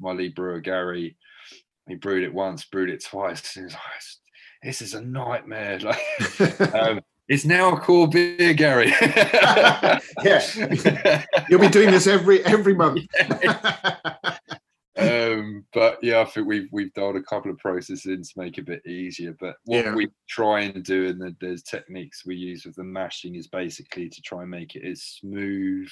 [0.00, 1.16] my lead brewer Gary,
[1.88, 3.56] he brewed it once, brewed it twice.
[3.56, 3.80] And like,
[4.62, 5.78] this is a nightmare.
[6.38, 8.90] Like, um, it's now a core beer, Gary.
[10.24, 10.40] yeah,
[11.50, 13.06] you'll be doing this every every month.
[14.98, 18.58] Um, but yeah, I think we've we've done a couple of processes in to make
[18.58, 19.36] it a bit easier.
[19.38, 19.94] But what yeah.
[19.94, 24.08] we try and do, and the, there's techniques we use with the mashing, is basically
[24.08, 25.88] to try and make it as smooth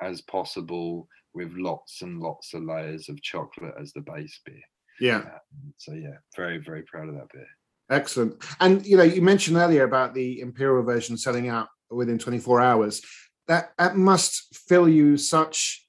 [0.00, 4.60] as possible with lots and lots of layers of chocolate as the base beer.
[5.00, 5.16] Yeah.
[5.16, 7.46] Um, so yeah, very very proud of that beer.
[7.90, 8.42] Excellent.
[8.60, 13.02] And you know, you mentioned earlier about the imperial version selling out within 24 hours.
[13.46, 15.86] That that must fill you such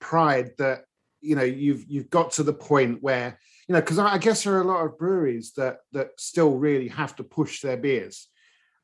[0.00, 0.84] pride that
[1.20, 4.54] you know you've you've got to the point where you know because I guess there
[4.54, 8.28] are a lot of breweries that that still really have to push their beers.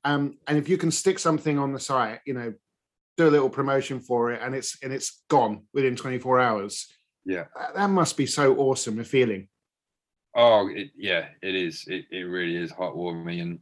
[0.07, 2.53] Um, and if you can stick something on the site you know
[3.17, 6.89] do a little promotion for it and it's and it's gone within 24 hours
[7.25, 7.45] yeah.
[7.59, 9.49] that, that must be so awesome a feeling.
[10.37, 11.85] Oh it, yeah it is.
[11.87, 13.59] It, it really is heartwarming and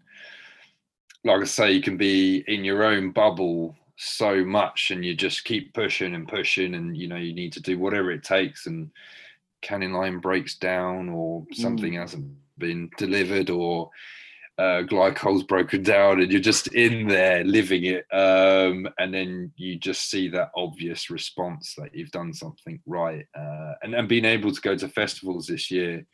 [1.25, 5.45] like i say you can be in your own bubble so much and you just
[5.45, 8.91] keep pushing and pushing and you know you need to do whatever it takes and
[9.63, 12.01] canning line breaks down or something mm.
[12.01, 13.89] hasn't been delivered or
[14.59, 19.79] uh, glycol's broken down and you're just in there living it um, and then you
[19.79, 24.51] just see that obvious response that you've done something right uh, and then being able
[24.53, 26.05] to go to festivals this year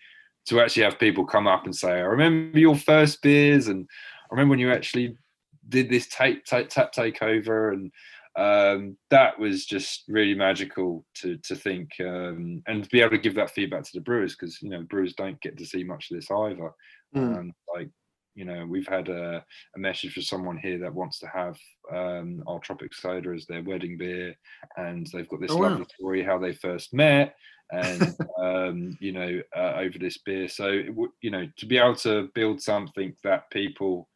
[0.46, 3.88] to actually have people come up and say i remember your first beers and
[4.31, 5.16] i remember when you actually
[5.68, 7.92] did this tape tap, tap takeover and
[8.37, 13.18] um, that was just really magical to to think um, and to be able to
[13.18, 16.11] give that feedback to the brewers because you know brewers don't get to see much
[16.11, 16.70] of this either.
[17.16, 17.38] Mm.
[17.38, 17.90] Um, like
[18.37, 21.57] you know we've had a, a, message for someone here that wants to have
[21.92, 24.37] um, our tropic soda as their wedding beer
[24.76, 25.87] and they've got this oh, lovely wow.
[25.98, 27.35] story how they first met
[27.72, 30.68] and um, you know uh, over this beer so
[31.20, 34.09] you know to be able to build something that people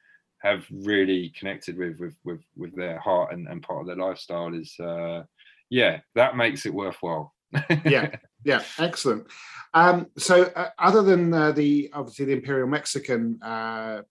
[0.43, 4.53] have really connected with with with, with their heart and, and part of their lifestyle
[4.55, 5.23] is uh
[5.71, 7.35] yeah that makes it worthwhile.
[7.85, 9.27] Yeah yeah excellent.
[9.75, 14.03] Um so uh, other than uh, the obviously the imperial mexican uh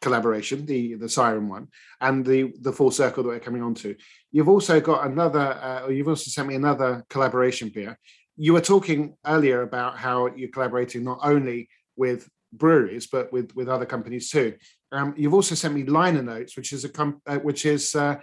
[0.00, 1.68] collaboration the the siren one
[2.00, 3.94] and the the full circle that we're coming on to
[4.32, 7.98] you've also got another uh, or you've also sent me another collaboration beer
[8.36, 13.68] you were talking earlier about how you're collaborating not only with breweries but with with
[13.68, 14.54] other companies too
[14.92, 18.16] um, you've also sent me liner notes, which is a com- uh, which is uh,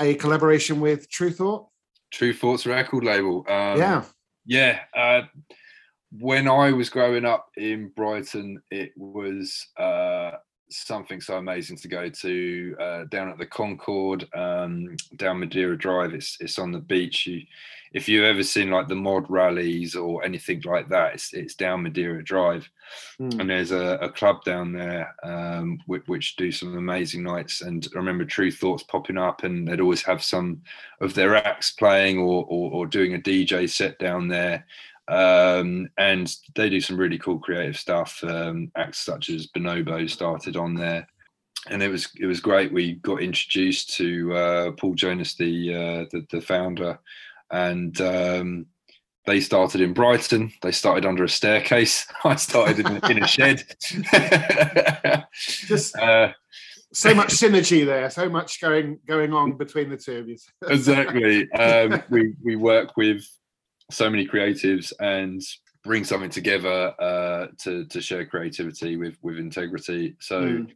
[0.00, 1.66] a collaboration with Tru Thought.
[2.12, 3.44] Tru Thought's record label.
[3.48, 4.04] Um, yeah,
[4.46, 4.80] yeah.
[4.96, 5.22] Uh,
[6.12, 10.32] when I was growing up in Brighton, it was uh,
[10.70, 16.14] something so amazing to go to uh, down at the Concorde, um, down Madeira Drive.
[16.14, 17.26] It's it's on the beach.
[17.26, 17.42] You,
[17.92, 21.82] if you've ever seen like the mod rallies or anything like that, it's it's down
[21.82, 22.68] Madeira Drive,
[23.20, 23.40] mm.
[23.40, 27.62] and there's a, a, club down there um, which, which, do some amazing nights.
[27.62, 30.62] And I remember Tru Thoughts popping up, and they'd always have some
[31.00, 34.66] of their acts playing or or, or doing a DJ set down there.
[35.08, 38.22] Um, and they do some really cool creative stuff.
[38.22, 41.08] Um, acts such as Bonobo started on there,
[41.68, 42.72] and it was it was great.
[42.72, 47.00] We got introduced to uh, Paul Jonas, the, uh, the, the founder,
[47.50, 48.66] and um,
[49.26, 50.52] they started in Brighton.
[50.62, 52.06] They started under a staircase.
[52.24, 53.62] I started in, in a shed.
[55.32, 56.32] Just uh,
[56.92, 58.10] so much synergy there.
[58.10, 60.36] So much going going on between the two of you.
[60.66, 61.50] exactly.
[61.52, 63.24] Um, we we work with
[63.90, 65.42] so many creatives and
[65.82, 70.16] bring something together uh, to to share creativity with with integrity.
[70.20, 70.70] So mm.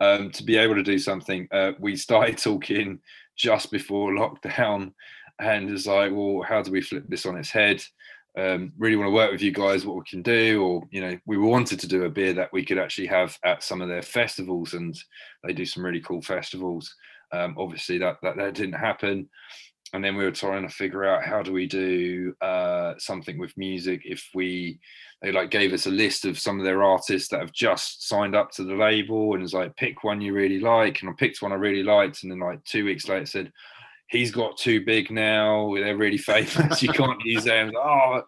[0.00, 3.00] um, to be able to do something, uh, we started talking
[3.36, 4.92] just before lockdown,
[5.38, 7.82] and it's like, well, how do we flip this on its head?
[8.36, 11.16] um, really want to work with you guys, what we can do, or you know,
[11.26, 14.02] we wanted to do a beer that we could actually have at some of their
[14.02, 14.98] festivals, and
[15.44, 16.94] they do some really cool festivals.
[17.32, 19.28] Um, obviously, that, that that didn't happen,
[19.92, 23.56] and then we were trying to figure out how do we do uh, something with
[23.56, 24.80] music if we
[25.22, 28.34] they like gave us a list of some of their artists that have just signed
[28.34, 31.40] up to the label and it's like pick one you really like and I picked
[31.40, 33.52] one I really liked and then like two weeks later said
[34.08, 35.74] he's got too big now.
[35.74, 36.82] They're really famous.
[36.82, 37.72] you can't use them.
[37.76, 38.22] Oh,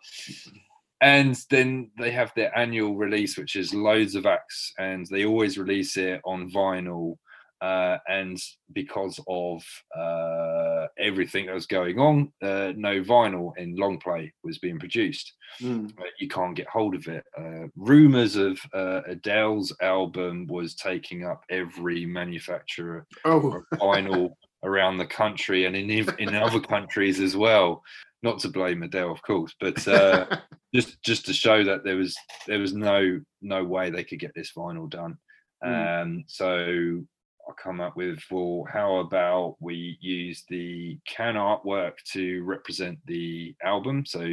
[1.01, 5.59] and then they have their annual release, which is loads of acts, and they always
[5.59, 7.17] release it on vinyl.
[7.63, 8.39] Uh, and
[8.75, 9.63] because of
[9.99, 15.33] uh, everything that was going on, uh, no vinyl in long play was being produced.
[15.61, 15.91] Mm.
[16.19, 17.25] you can't get hold of it.
[17.39, 23.63] Uh, rumors of uh, Adele's album was taking up every manufacturer oh.
[23.75, 24.33] vinyl
[24.65, 27.83] around the country and in in other countries as well.
[28.23, 30.27] Not to blame Adele, of course, but uh,
[30.75, 34.33] just just to show that there was there was no no way they could get
[34.35, 35.19] this vinyl done.
[35.65, 36.03] Mm.
[36.03, 37.05] Um, so
[37.49, 43.55] I come up with well, how about we use the can artwork to represent the
[43.63, 44.05] album?
[44.07, 44.27] So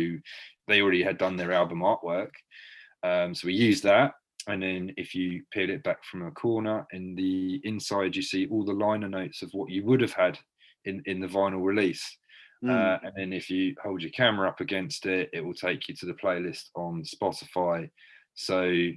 [0.68, 2.32] they already had done their album artwork.
[3.04, 4.14] Um, so we used that
[4.48, 8.48] and then if you peel it back from a corner in the inside you see
[8.48, 10.38] all the liner notes of what you would have had
[10.86, 12.18] in in the vinyl release
[12.64, 12.70] mm.
[12.70, 15.96] uh, and then if you hold your camera up against it it will take you
[15.96, 17.90] to the playlist on spotify
[18.36, 18.92] so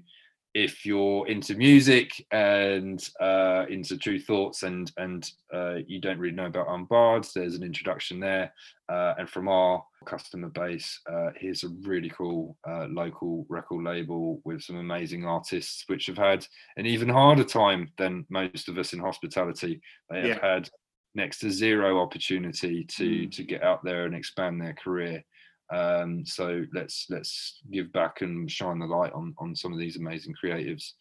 [0.56, 6.34] if you're into music and uh, into Tru Thoughts and and uh, you don't really
[6.34, 8.54] know about Unbarred, there's an introduction there.
[8.88, 14.40] Uh, and from our customer base, uh, here's a really cool uh, local record label
[14.44, 16.46] with some amazing artists, which have had
[16.76, 19.80] an even harder time than most of us in hospitality.
[20.10, 20.54] They have yeah.
[20.54, 20.70] had
[21.14, 23.32] next to zero opportunity to mm.
[23.32, 25.24] to get out there and expand their career.
[25.72, 29.96] Um, so let's let's give back and shine the light on on some of these
[29.96, 30.92] amazing creatives.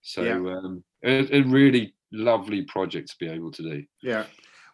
[0.00, 0.34] So yeah.
[0.34, 3.84] um, a, a, really lovely project to be able to do.
[4.02, 4.26] Yeah,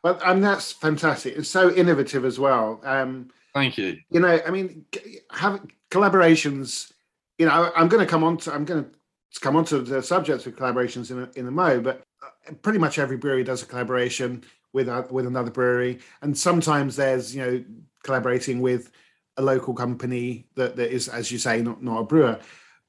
[0.03, 1.37] well, and that's fantastic.
[1.37, 2.81] It's so innovative as well.
[2.85, 3.99] Um, Thank you.
[4.11, 4.85] You know, I mean,
[5.33, 6.93] have collaborations.
[7.39, 10.03] You know, I'm going to come on to I'm going to come on to the
[10.03, 13.63] subject of collaborations in a, in a mo, but uh, pretty much every brewery does
[13.63, 17.65] a collaboration with a, with another brewery, and sometimes there's you know
[18.03, 18.91] collaborating with
[19.37, 22.39] a local company that, that is, as you say, not, not a brewer.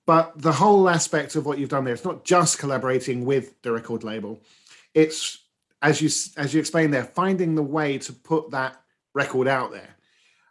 [0.05, 3.71] But the whole aspect of what you've done there, it's not just collaborating with the
[3.71, 4.41] record label.
[4.93, 5.39] It's
[5.81, 8.81] as you as you explained there, finding the way to put that
[9.13, 9.95] record out there.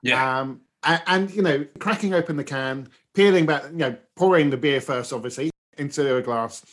[0.02, 0.40] Yeah.
[0.40, 4.56] Um, and, and, you know, cracking open the can, peeling back, you know, pouring the
[4.56, 6.64] beer first, obviously, into a glass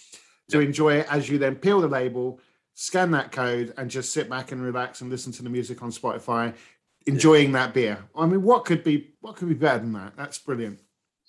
[0.50, 2.40] to enjoy it as you then peel the label,
[2.74, 5.92] scan that code, and just sit back and relax and listen to the music on
[5.92, 6.54] Spotify
[7.06, 7.98] enjoying that beer.
[8.16, 10.16] I mean, what could be what could be better than that?
[10.16, 10.80] That's brilliant.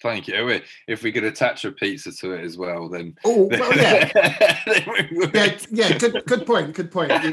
[0.00, 0.60] Thank you.
[0.86, 3.16] If we could attach a pizza to it as well, then.
[3.24, 4.10] Oh, well, yeah.
[5.32, 5.98] yeah, yeah.
[5.98, 6.74] Good, good point.
[6.74, 7.10] Good point.
[7.10, 7.30] You,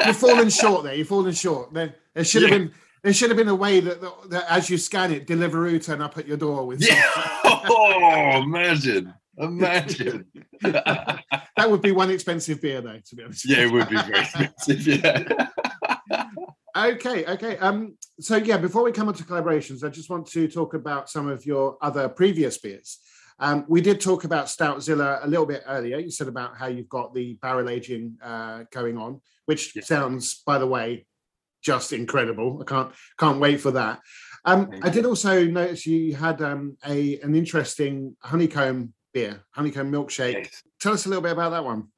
[0.00, 0.94] have fallen short there.
[0.94, 1.72] You've fallen short.
[1.72, 2.58] There, there should have yeah.
[2.58, 2.72] been.
[3.02, 6.02] There should have been a way that, that, that, as you scan it, Deliveroo turn
[6.02, 6.82] up at your door with.
[6.82, 7.00] Yeah.
[7.44, 9.14] oh, imagine.
[9.38, 10.26] Imagine.
[10.62, 12.98] that would be one expensive beer, though.
[12.98, 13.48] To be honest.
[13.48, 14.86] Yeah, it would be very expensive.
[14.88, 15.48] Yeah.
[16.76, 17.56] Okay, okay.
[17.56, 21.08] Um, so yeah, before we come on to collaborations, I just want to talk about
[21.08, 22.98] some of your other previous beers.
[23.38, 25.98] Um, we did talk about Stoutzilla a little bit earlier.
[25.98, 29.82] You said about how you've got the barrel aging uh, going on, which yeah.
[29.82, 31.06] sounds, by the way,
[31.62, 32.58] just incredible.
[32.60, 34.00] I can't can't wait for that.
[34.44, 40.44] Um, I did also notice you had um, a an interesting honeycomb beer, honeycomb milkshake.
[40.44, 40.62] Yes.
[40.78, 41.88] Tell us a little bit about that one.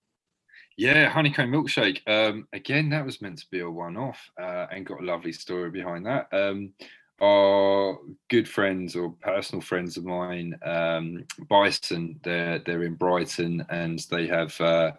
[0.79, 2.07] Yeah, honeycomb milkshake.
[2.07, 5.71] Um, again, that was meant to be a one-off, uh, and got a lovely story
[5.71, 6.29] behind that.
[6.31, 6.71] Um,
[7.21, 7.99] our
[8.29, 14.29] good friends or personal friends of mine, um, Bison, they're they're in Brighton, and they
[14.29, 14.93] have uh,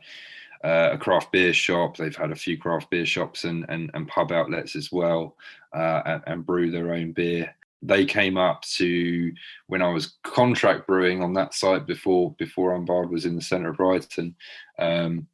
[0.65, 1.95] uh, a craft beer shop.
[1.95, 5.37] They've had a few craft beer shops and and, and pub outlets as well,
[5.73, 9.31] uh, and, and brew their own beer they came up to
[9.67, 13.69] when I was contract brewing on that site before before Unbarred was in the centre
[13.69, 14.35] of Brighton.
[14.77, 15.27] Um,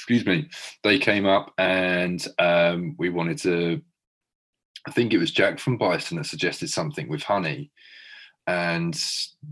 [0.00, 0.48] excuse me,
[0.82, 3.82] they came up and um, we wanted to.
[4.88, 7.70] I think it was Jack from Bison that suggested something with honey,
[8.46, 8.98] and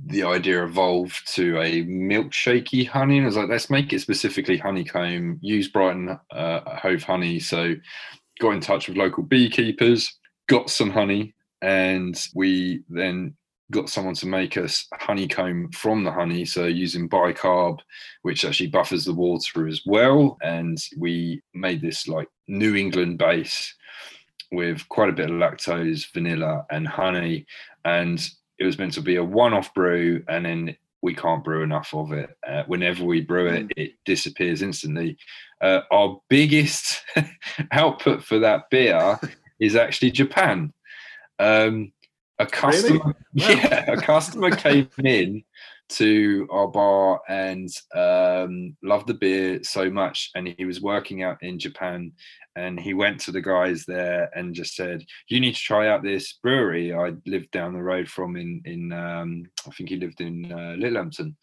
[0.06, 3.18] the idea evolved to a milkshakey honey.
[3.18, 5.38] And I was like, let's make it specifically honeycomb.
[5.42, 7.40] Use Brighton uh, Hove honey.
[7.40, 7.74] So,
[8.40, 10.10] got in touch with local beekeepers,
[10.48, 13.34] got some honey, and we then
[13.70, 17.78] got someone to make us honeycomb from the honey, so using bicarb,
[18.22, 20.38] which actually buffers the water as well.
[20.42, 23.74] And we made this like New England base.
[24.50, 27.44] with quite a bit of lactose, vanilla, and honey.
[27.84, 28.18] And
[28.58, 31.92] it was meant to be a one off brew, and then we can't brew enough
[31.94, 32.30] of it.
[32.46, 33.72] Uh, whenever we brew it, mm.
[33.76, 35.16] it disappears instantly.
[35.60, 37.02] Uh, our biggest
[37.72, 39.18] output for that beer
[39.60, 40.72] is actually Japan.
[41.38, 41.92] Um,
[42.38, 43.14] a customer, really?
[43.32, 45.42] yeah, a customer came in
[45.90, 51.42] to our bar and um, loved the beer so much, and he was working out
[51.42, 52.12] in Japan,
[52.56, 56.02] and he went to the guys there and just said, "You need to try out
[56.02, 60.20] this brewery I lived down the road from in in um, I think he lived
[60.20, 61.36] in uh, Littlehampton."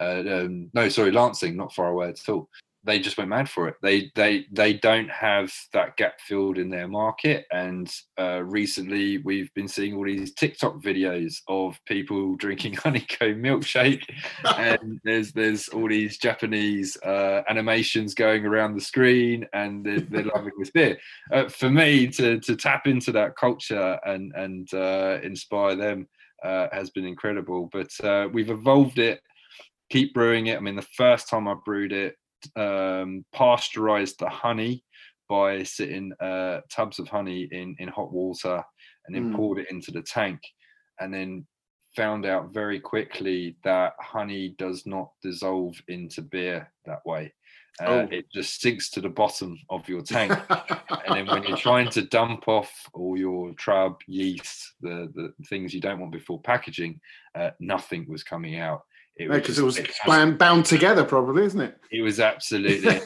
[0.00, 2.48] Uh, um, no, sorry, Lancing, not far away at all
[2.84, 3.76] they just went mad for it.
[3.82, 7.46] They they they don't have that gap filled in their market.
[7.52, 14.04] And uh, recently, we've been seeing all these TikTok videos of people drinking honeycomb milkshake,
[14.58, 20.24] and there's there's all these Japanese uh, animations going around the screen, and they're, they're
[20.34, 20.98] loving this beer.
[21.32, 26.08] Uh, for me, to to tap into that culture and and uh, inspire them
[26.42, 27.68] uh, has been incredible.
[27.72, 29.20] But uh, we've evolved it.
[29.90, 30.56] Keep brewing it.
[30.56, 32.16] I mean, the first time I brewed it,
[32.56, 34.84] um, pasteurized the honey
[35.28, 38.62] by sitting uh, tubs of honey in, in hot water
[39.06, 39.36] and then mm.
[39.36, 40.40] poured it into the tank
[41.00, 41.46] and then
[41.96, 47.32] found out very quickly that honey does not dissolve into beer that way.
[47.80, 48.08] Uh, oh.
[48.10, 50.32] It just sinks to the bottom of your tank.
[50.50, 55.72] and then when you're trying to dump off all your trub, yeast, the, the things
[55.72, 57.00] you don't want before packaging,
[57.34, 58.82] uh, nothing was coming out.
[59.18, 61.78] Because it, was, it was bound together, probably, isn't it?
[61.90, 62.98] It was absolutely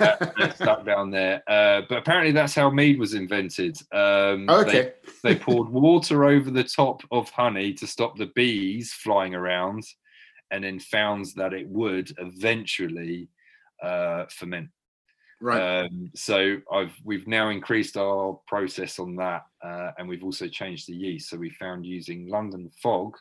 [0.54, 1.42] stuck down there.
[1.48, 3.76] Uh, but apparently, that's how mead was invented.
[3.92, 4.92] Um, okay.
[5.22, 9.84] They, they poured water over the top of honey to stop the bees flying around,
[10.52, 13.28] and then found that it would eventually
[13.82, 14.70] uh, ferment.
[15.40, 15.84] Right.
[15.84, 20.88] Um, so I've we've now increased our process on that, uh, and we've also changed
[20.88, 21.28] the yeast.
[21.28, 23.16] So we found using London fog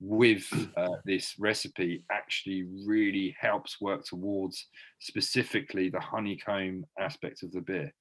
[0.00, 0.46] with
[0.76, 4.66] uh, this recipe actually really helps work towards
[5.00, 7.92] specifically the honeycomb aspect of the beer.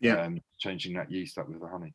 [0.00, 1.94] Yeah, um, changing that yeast up with the honey.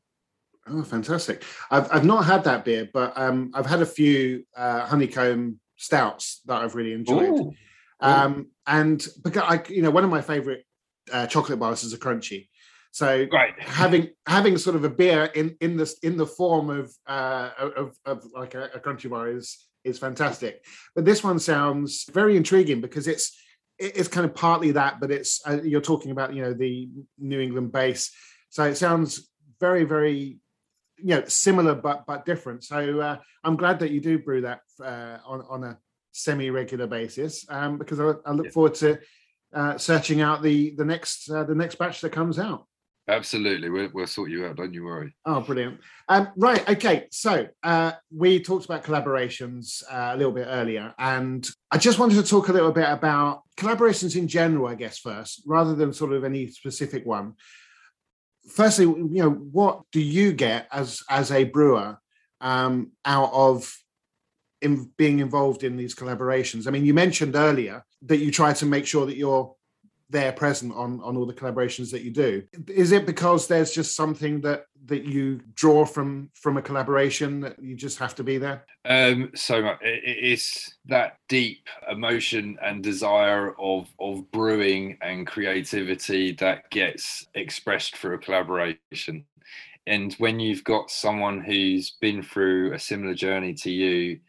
[0.68, 1.43] Oh, fantastic!
[1.72, 6.41] I've I've not had that beer, but um, I've had a few uh, honeycomb stouts
[6.45, 7.30] that I've really enjoyed.
[7.30, 7.54] Ooh,
[8.00, 10.66] um, and because I, you know, one of my favorite
[11.12, 12.50] uh, chocolate bars is a Crunchie.
[12.91, 13.53] So right.
[13.59, 17.95] having having sort of a beer in in this in the form of uh, of,
[18.05, 20.65] of like a, a Crunchie bar is is fantastic.
[20.95, 23.37] But this one sounds very intriguing because it's
[23.77, 27.39] it's kind of partly that, but it's uh, you're talking about you know the New
[27.39, 28.11] England base,
[28.49, 29.29] so it sounds
[29.59, 30.39] very very
[30.97, 32.63] you know similar but but different.
[32.63, 35.77] So uh, I'm glad that you do brew that uh, on on a
[36.11, 38.51] semi regular basis um, because I, I look yeah.
[38.51, 38.99] forward to
[39.53, 42.65] uh, searching out the the next uh, the next batch that comes out.
[43.10, 44.55] Absolutely, we'll, we'll sort you out.
[44.55, 45.16] Don't you worry.
[45.26, 45.80] Oh, brilliant.
[46.07, 47.07] Um, right, okay.
[47.10, 52.16] So uh, we talked about collaborations uh, a little bit earlier, and I just wanted
[52.16, 54.68] to talk a little bit about collaborations in general.
[54.68, 57.34] I guess first, rather than sort of any specific one.
[58.47, 61.97] Firstly, you know, what do you get as as a brewer
[62.41, 63.76] um, out of
[64.62, 66.68] in being involved in these collaborations?
[66.68, 69.55] I mean, you mentioned earlier that you try to make sure that you're
[70.10, 72.43] there present on on all the collaborations that you do.
[72.68, 77.62] Is it because there's just something that that you draw from from a collaboration that
[77.62, 78.66] you just have to be there?
[78.86, 86.70] Um so much it's that deep emotion and desire of of brewing and creativity that
[86.72, 89.26] gets expressed through a collaboration.
[89.86, 94.20] And when you've got someone who's been through a similar journey to you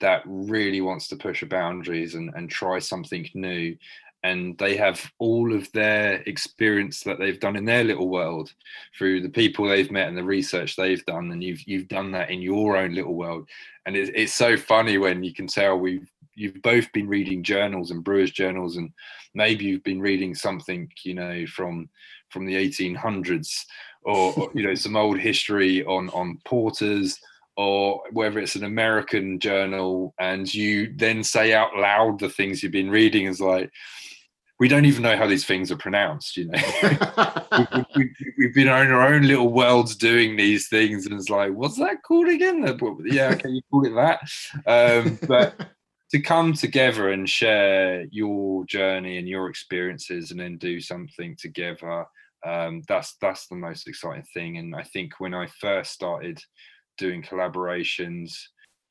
[0.00, 3.76] that really wants to push boundaries and, and try something new
[4.22, 8.52] and they have all of their experience that they've done in their little world
[8.96, 12.30] through the people they've met and the research they've done and you've you've done that
[12.30, 13.48] in your own little world.
[13.86, 17.90] And it's, it's so funny when you can tell we've you've both been reading journals
[17.90, 18.90] and brewers journals and
[19.34, 21.88] maybe you've been reading something you know from
[22.30, 23.64] from the 1800s
[24.02, 27.18] or, or you know some old history on on porters
[27.56, 32.72] or whether it's an American journal, and you then say out loud the things you've
[32.72, 33.70] been reading is like,
[34.62, 36.36] we don't even know how these things are pronounced.
[36.36, 36.58] You know,
[37.96, 41.78] we, have been in our own little worlds doing these things, and it's like, what's
[41.78, 42.62] that called again?
[43.04, 44.20] Yeah, okay, you call it that.
[44.64, 45.68] Um, but
[46.12, 52.06] to come together and share your journey and your experiences, and then do something together,
[52.46, 54.58] um, that's that's the most exciting thing.
[54.58, 56.38] And I think when I first started
[56.98, 58.32] doing collaborations,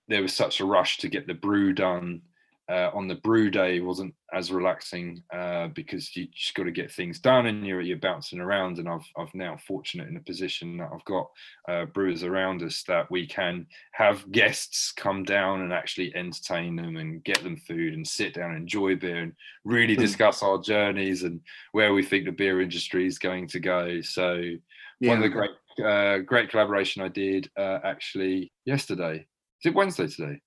[0.10, 2.24] there was such a rush to get the brew done
[2.72, 6.90] uh, on the brew day wasn't as relaxing uh, because you just got to get
[6.90, 8.80] things done and you're you're bouncing around.
[8.80, 11.30] And I've I've now fortunate in a position that I've got
[11.68, 16.96] uh, brewers around us that we can have guests come down and actually entertain them
[16.96, 19.34] and get them food and sit down and enjoy beer and
[19.66, 20.02] really Hmm.
[20.02, 21.42] discuss our journeys and
[21.74, 24.00] where we think the beer industry is going to go.
[24.02, 24.56] So
[25.00, 25.52] one of the great
[25.86, 29.16] uh, great collaboration I did uh, actually yesterday.
[29.60, 30.40] Is it Wednesday today?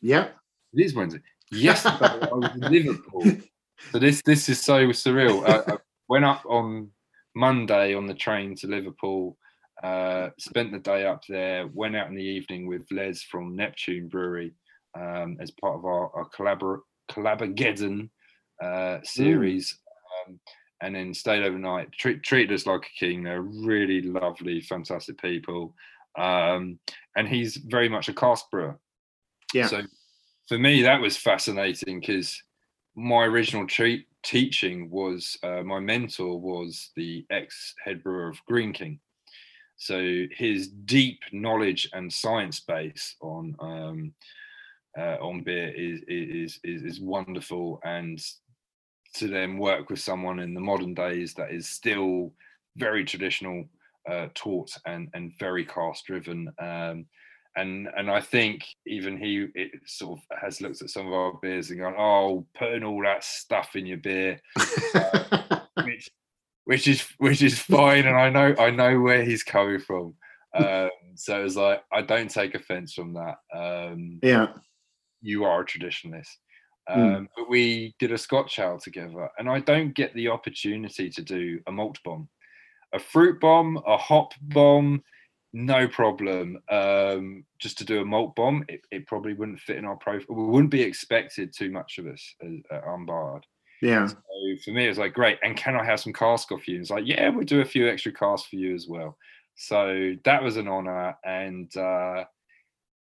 [0.00, 0.28] Yeah.
[0.74, 1.20] It is Wednesday.
[1.52, 3.24] Yesterday I was in Liverpool.
[3.90, 5.46] So this this is so surreal.
[5.46, 5.76] I, I
[6.08, 6.90] went up on
[7.34, 9.36] Monday on the train to Liverpool.
[9.82, 11.66] Uh, spent the day up there.
[11.74, 14.54] Went out in the evening with Les from Neptune Brewery
[14.98, 16.80] um, as part of our, our collabor-
[17.10, 18.08] Collabogeddon
[18.62, 19.78] uh, series,
[20.26, 20.38] um,
[20.82, 21.92] and then stayed overnight.
[21.92, 23.24] Treat, treated us like a king.
[23.24, 25.74] They're really lovely, fantastic people,
[26.18, 26.78] um,
[27.16, 28.78] and he's very much a cask brewer.
[29.52, 29.66] Yeah.
[29.66, 29.82] So
[30.52, 32.42] for me, that was fascinating because
[32.94, 33.66] my original
[34.22, 39.00] teaching was uh, my mentor was the ex head brewer of Greene King.
[39.76, 44.12] So his deep knowledge and science base on um,
[44.98, 48.22] uh, on beer is, is is is wonderful, and
[49.14, 52.34] to then work with someone in the modern days that is still
[52.76, 53.64] very traditional
[54.06, 56.52] uh, taught and and very cask driven.
[56.58, 57.06] Um,
[57.56, 61.34] and and I think even he it sort of has looked at some of our
[61.42, 64.40] beers and gone, oh, putting all that stuff in your beer,
[65.84, 66.10] which
[66.64, 70.14] which is which is fine, and I know I know where he's coming from.
[70.54, 73.36] Um, so it's like I don't take offense from that.
[73.54, 74.48] Um, yeah.
[75.20, 76.28] you are a traditionalist.
[76.90, 77.16] Mm.
[77.16, 81.22] Um, But we did a Scotch ale together, and I don't get the opportunity to
[81.22, 82.28] do a malt bomb,
[82.92, 85.02] a fruit bomb, a hop bomb,
[85.52, 86.58] no problem.
[86.70, 90.36] Um, just to do a malt bomb, it, it probably wouldn't fit in our profile.
[90.36, 93.44] We wouldn't be expected too much of us as, at Unbarred.
[93.82, 94.06] Yeah.
[94.06, 94.16] So
[94.64, 95.38] for me, it was like, great.
[95.42, 96.76] And can I have some cask off you?
[96.76, 99.16] And it's like, yeah, we'll do a few extra casks for you as well.
[99.56, 101.16] So that was an honor.
[101.24, 102.24] And uh,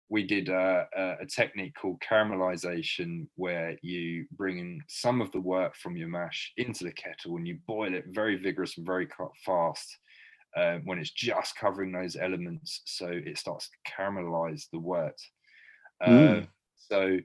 [0.09, 5.39] we did uh, a, a technique called caramelization, where you bring in some of the
[5.39, 9.07] wort from your mash into the kettle and you boil it very vigorous and very
[9.45, 9.97] fast.
[10.55, 15.19] Uh, when it's just covering those elements, so it starts to caramelize the wort.
[16.03, 16.47] Uh, Mm.
[16.75, 17.17] So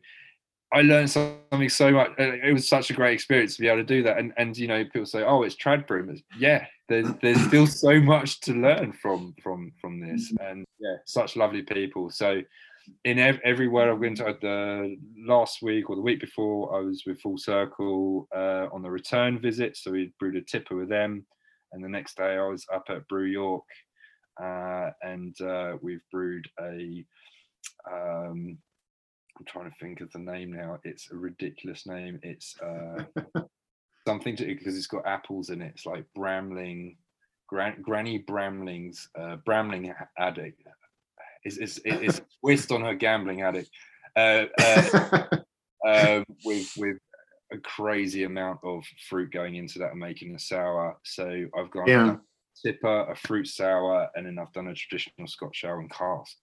[0.72, 2.10] I learned something so much.
[2.18, 4.18] It was such a great experience to be able to do that.
[4.18, 7.66] And and you know, people say, "Oh, it's trad brew." It's- Yeah, there's there's still
[7.86, 12.10] so much to learn from from from this, and yeah, such lovely people.
[12.10, 12.42] So
[13.04, 16.80] in ev- everywhere I've been to, uh, the last week or the week before, I
[16.80, 19.76] was with Full Circle uh, on the return visit.
[19.76, 21.26] So we brewed a tipper with them,
[21.72, 23.64] and the next day I was up at Brew York,
[24.42, 27.04] uh, and uh, we've brewed a.
[27.90, 28.58] Um,
[29.38, 30.78] I'm trying to think of the name now.
[30.84, 32.18] It's a ridiculous name.
[32.22, 33.04] It's uh,
[34.06, 35.72] something to because it's got apples in it.
[35.74, 36.96] It's like Bramling,
[37.48, 40.62] Gran, Granny Bramling's uh, Bramling addict.
[41.44, 43.70] Is is is twist on her gambling addict.
[44.16, 45.22] Uh, uh,
[45.86, 46.96] um, with with
[47.66, 50.96] crazy amount of fruit going into that and making a sour.
[51.04, 52.12] So I've gone Yeah.
[52.14, 52.18] a
[52.64, 56.36] tipper, a fruit sour, and then I've done a traditional Scotch sour and cask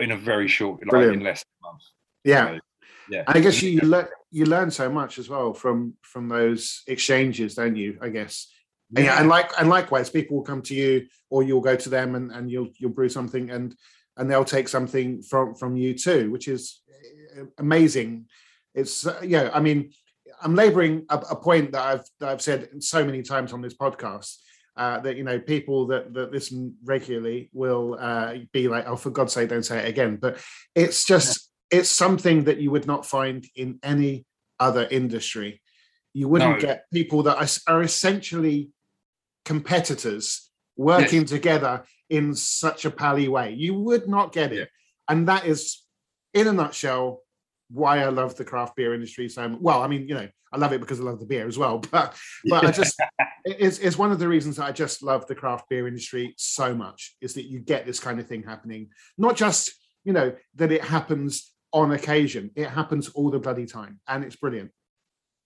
[0.00, 1.16] in a very short, like Brilliant.
[1.16, 1.82] in less than a month.
[2.24, 2.46] yeah.
[2.46, 2.60] So,
[3.08, 3.24] yeah.
[3.28, 6.82] And I guess you you, learn you learn so much as well from from those
[6.88, 7.98] exchanges, don't you?
[8.02, 8.52] I guess.
[8.96, 11.88] And yeah, and like and likewise, people will come to you or you'll go to
[11.88, 13.76] them and, and you'll you'll brew something and
[14.16, 16.82] and they'll take something from from you too, which is
[17.38, 18.26] uh, amazing.
[18.74, 19.92] It's uh, yeah, I mean,
[20.42, 23.74] I'm laboring a, a point that I've that I've said so many times on this
[23.74, 24.36] podcast.
[24.76, 29.10] Uh, that you know, people that that listen regularly will uh, be like, "Oh, for
[29.10, 30.38] God's sake, don't say it again." But
[30.74, 34.26] it's just it's something that you would not find in any
[34.60, 35.62] other industry.
[36.12, 36.60] You wouldn't No.
[36.60, 38.70] get people that are, are essentially
[39.44, 43.52] competitors working together in such a pally way.
[43.52, 44.58] You would not get it.
[44.58, 44.64] Yeah.
[45.08, 45.82] And that is,
[46.34, 47.22] in a nutshell,
[47.68, 49.60] why I love the craft beer industry so much.
[49.60, 51.78] Well, I mean, you know, I love it because I love the beer as well.
[51.90, 53.00] But but I just
[53.44, 56.74] it's, it's one of the reasons that I just love the craft beer industry so
[56.74, 58.88] much is that you get this kind of thing happening.
[59.18, 59.72] Not just,
[60.04, 62.50] you know, that it happens on occasion.
[62.54, 64.00] It happens all the bloody time.
[64.08, 64.70] And it's brilliant.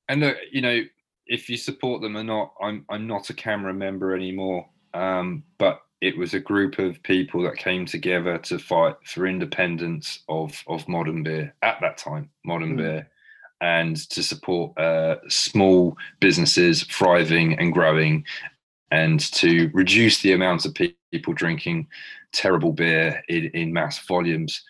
[0.08, 0.82] and look, you know,
[1.26, 4.68] if you support them or not, I'm I'm not a CAMRA member anymore.
[4.94, 10.20] Um, but it was a group of people that came together to fight for independence
[10.28, 12.76] of of modern beer at that time, modern Mm.
[12.76, 13.10] beer,
[13.60, 18.24] and to support uh, small businesses thriving and growing,
[18.90, 21.88] and to reduce the amount of pe- people drinking
[22.32, 24.64] terrible beer in, in mass volumes.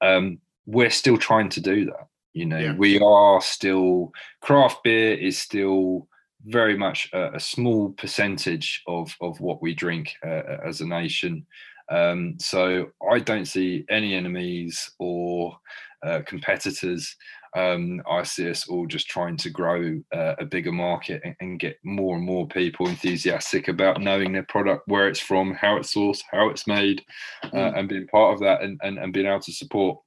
[0.00, 2.74] Um, we're still trying to do that You know, Yeah.
[2.76, 6.08] we are still craft beer is still
[6.44, 11.46] very much a, a small percentage of of what we drink uh, as a nation.
[11.90, 15.56] Um, so I don't see any enemies or
[16.04, 17.14] uh, competitors.
[17.56, 21.60] Um, I see us all just trying to grow uh, a bigger market and, and
[21.60, 25.94] get more and more people enthusiastic about knowing their product, where it's from, how it's
[25.94, 27.02] sourced, how it's made,
[27.44, 27.78] uh, Mm.
[27.78, 30.00] and being part of that and, and, and being able to support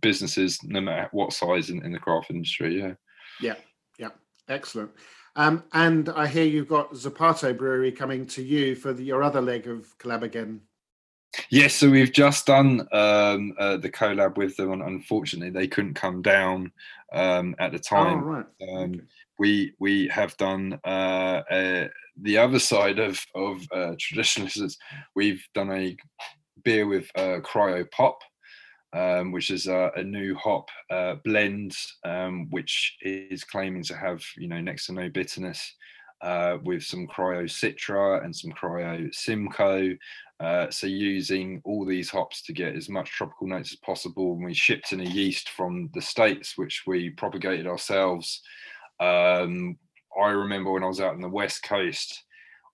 [0.00, 2.80] businesses no matter what size in, in the craft industry.
[2.80, 2.94] Yeah.
[3.40, 3.54] Yeah,
[3.98, 4.10] yeah,
[4.48, 4.90] excellent.
[5.36, 9.40] Um, and I hear you've got Zapato Brewery coming to you for the, your other
[9.40, 10.62] leg of collab again.
[11.48, 15.94] Yes, so we've just done um, uh, the collab with them, and unfortunately, they couldn't
[15.94, 16.72] come down
[17.12, 18.24] um, at the Oh, time.
[18.24, 18.46] right.
[18.68, 19.00] Um, Okay.
[19.38, 21.88] we we have done uh, uh,
[22.20, 24.76] the other side of of uh, traditionalists.
[25.14, 25.96] We've done a
[26.64, 28.18] beer with uh, Cryo Pop,
[28.92, 34.22] um, which is a, a new hop uh, blend, um, which is claiming to have
[34.36, 35.74] you know next to no bitterness,
[36.22, 39.96] uh, with some Cryo Citra and some Cryo Simcoe.
[40.38, 44.44] Uh, so using all these hops to get as much tropical notes as possible, and
[44.44, 48.40] we shipped in a yeast from the states, which we propagated ourselves.
[49.00, 49.76] Um,
[50.20, 52.24] I remember when I was out on the west coast,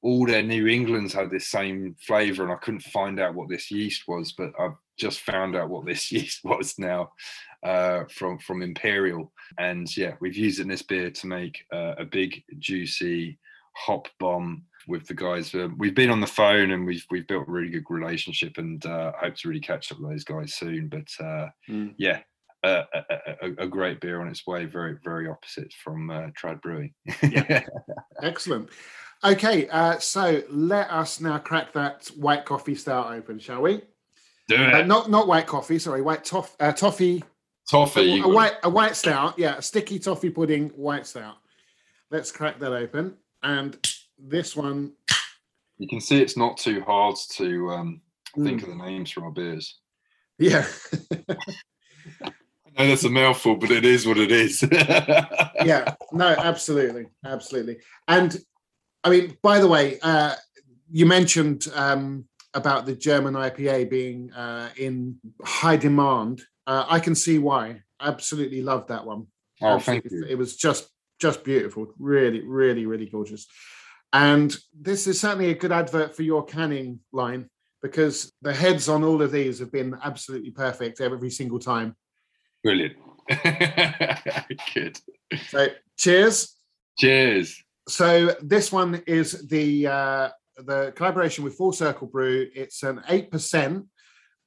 [0.03, 3.71] all their New Englands had this same flavour, and I couldn't find out what this
[3.71, 7.13] yeast was, but I've just found out what this yeast was now
[7.65, 11.95] uh, from from Imperial, and yeah, we've used it in this beer to make uh,
[11.99, 13.39] a big juicy
[13.75, 15.55] hop bomb with the guys.
[15.55, 18.85] Uh, we've been on the phone and we've we've built a really good relationship, and
[18.87, 20.89] uh, hope to really catch up with those guys soon.
[20.89, 21.95] But uh, Mm.
[21.99, 22.21] yeah,
[22.65, 23.03] uh, a,
[23.43, 24.65] a, a- great beer on its way.
[24.65, 26.95] Very very opposite from uh, Trad Brewing.
[27.23, 27.65] Yeah.
[28.23, 28.71] Excellent.
[29.25, 33.81] Okay, uh, so let us now crack that white coffee stout open, shall we?
[34.49, 37.25] Do Uh, not not white coffee, sorry, white toff, uh, toffee,
[37.71, 38.21] toffee.
[38.21, 41.37] a, a white a white stout, yeah, a sticky toffee pudding white stout.
[42.11, 43.77] Let's crack that open, and
[44.19, 44.93] this one,
[45.79, 48.01] You can see it's not too hard to um,
[48.37, 49.81] think mm, of the names for our beers.
[50.39, 50.65] yeah,
[52.23, 52.31] I
[52.79, 54.63] know that's a mouthful, but it is what it is.
[55.65, 57.79] yeah, no, absolutely, absolutely.
[58.07, 58.37] And
[59.03, 60.35] I mean, by the way, uh,
[60.91, 62.27] you mentioned um,
[62.57, 66.43] about the German IPA being uh, in high demand.
[66.67, 67.83] Uh, I can see why.
[68.01, 69.27] Absolutely love that one.
[69.63, 70.25] Oh, thank you.
[70.29, 70.89] It was just
[71.21, 71.93] just beautiful.
[71.99, 73.47] Really, really, really gorgeous.
[74.13, 77.49] And this is certainly a good advert for your canning line
[77.83, 81.95] because the heads on all of these have been absolutely perfect every single time.
[82.63, 82.97] Brilliant.
[84.75, 84.99] Good.
[85.49, 86.57] So cheers.
[86.99, 87.63] Cheers.
[87.89, 90.29] So this one is the uh,
[90.59, 92.49] the collaboration with Full Circle Brew.
[92.55, 93.87] It's an eight percent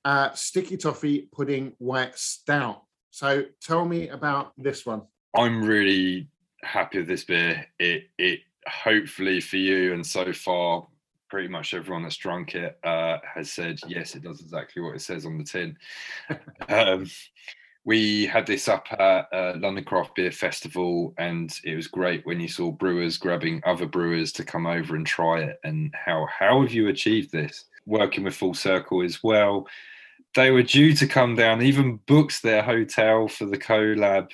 [0.05, 2.84] uh, sticky toffee pudding white stout.
[3.12, 5.03] So tell me about this one.
[5.36, 6.28] I'm really
[6.64, 7.66] happy with this beer.
[7.80, 10.88] It it hopefully for you and so far
[11.30, 15.01] pretty much everyone that's drunk it uh, has said yes, it does exactly what it
[15.01, 15.78] says on the tin.
[16.70, 17.05] um,
[17.89, 22.39] we had this up at uh, London Craft Beer Festival, and it was great when
[22.39, 25.59] you saw brewers grabbing other brewers to come over and try it.
[25.63, 27.65] And how how have you achieved this?
[27.87, 29.65] Working with Full Circle as well.
[30.35, 34.29] They were due to come down, even booked their hotel for the collab,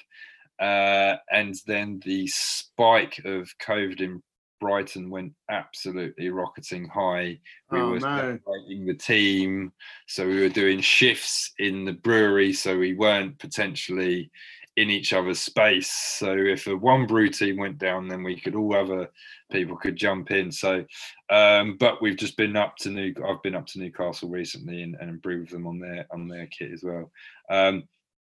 [0.59, 4.21] uh, and then the spike of COVID in
[4.59, 7.39] Brighton went absolutely rocketing high.
[7.71, 8.39] We Oh, were no.
[8.43, 9.71] separating the team,
[10.07, 14.31] so we were doing shifts in the brewery, so we weren't potentially
[14.77, 15.89] in each other's space.
[15.89, 19.09] So if a one brew team went down, then we could all other
[19.51, 20.51] people could jump in.
[20.51, 20.85] So,
[21.29, 23.13] um, but we've just been up to New.
[23.25, 26.47] I've been up to Newcastle recently and, and brewed with them on their on their
[26.47, 27.09] kit as well.
[27.49, 27.83] Um,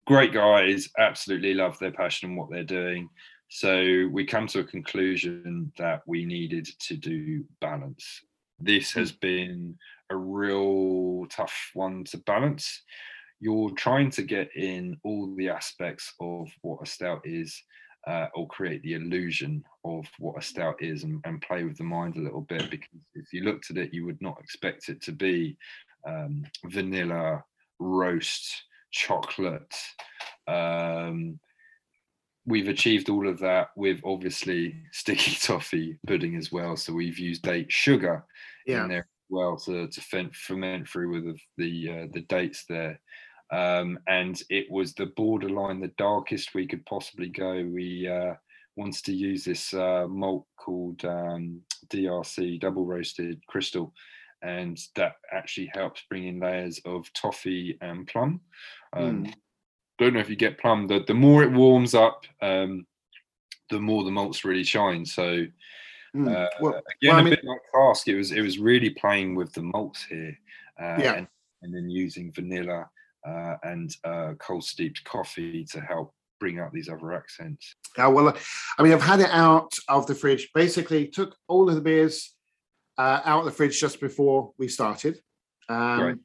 [0.07, 3.09] great guys, absolutely love their passion and what they're doing.
[3.53, 8.21] So we come to a conclusion that we needed to do balance.
[8.61, 9.77] This has been
[10.09, 12.83] a real tough one to balance.
[13.41, 17.61] You're trying to get in all the aspects of what a stout is,
[18.07, 21.83] uh, or create the illusion of what a stout is, and, and play with the
[21.83, 22.71] mind a little bit.
[22.71, 25.57] Because if you looked at it, you would not expect it to be
[26.07, 27.43] um, vanilla,
[27.81, 29.75] roast, chocolate.
[30.47, 31.41] Um,
[32.47, 36.77] we've achieved all of that with obviously sticky toffee pudding as well.
[36.77, 38.25] So we've used date sugar
[38.67, 38.83] Yeah.
[38.85, 43.01] in there as well to to ferment through with the the, uh, the dates there.
[43.53, 47.65] Um, and it was the borderline, the darkest we could possibly go.
[47.65, 48.35] We uh,
[48.77, 53.93] wanted to use this uh, malt called um, DRC, double roasted crystal,
[54.43, 58.41] and that actually helps bring in layers of toffee and plum.
[58.93, 59.35] Um, Mm.
[60.01, 60.87] Don't know if you get plum.
[60.87, 62.87] The the more it warms up, um,
[63.69, 65.05] the more the malts really shine.
[65.05, 65.47] So
[66.13, 66.27] Mm.
[66.29, 68.91] uh, Well, again, well, I a mean- bit like cask, it was it was really
[68.91, 70.37] playing with the malts here,
[70.81, 71.15] uh, Yeah.
[71.19, 71.29] and,
[71.63, 72.91] and then using vanilla
[73.25, 77.77] uh, and uh, cold steeped coffee to help bring out these other accents.
[77.99, 78.35] Yeah, well,
[78.79, 80.49] I mean, I've had it out of the fridge.
[80.53, 82.35] Basically, took all of the beers
[82.99, 85.21] uh, out of the fridge just before we started,
[85.69, 86.17] um, Right.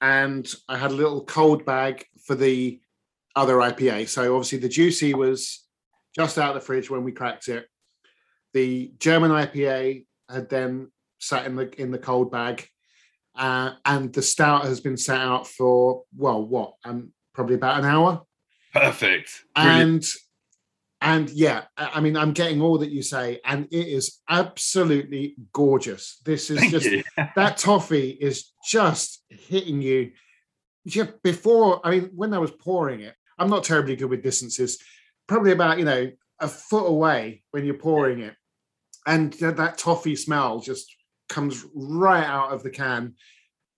[0.00, 2.80] and I had a little cold bag for the
[3.36, 4.08] other IPA.
[4.08, 5.64] So obviously, the juicy was
[6.14, 7.66] just out of the fridge when we cracked it.
[8.52, 12.66] The German IPA had then sat in the in the cold bag,
[13.36, 16.74] uh, and the stout has been sat out for well, what?
[16.84, 18.22] Um, probably about an hour
[18.72, 19.44] Perfect.
[19.54, 19.80] Brilliant.
[19.80, 20.04] and
[21.00, 26.20] and yeah i mean i'm getting all that you say and it is absolutely gorgeous
[26.24, 26.88] this is Thank just
[27.36, 30.12] that toffee is just hitting you
[30.86, 34.78] just before i mean when i was pouring it i'm not terribly good with distances
[35.26, 36.10] probably about you know
[36.40, 38.34] a foot away when you're pouring it.
[39.06, 40.94] And that, toffee smell just
[41.28, 43.14] comes right out of the can.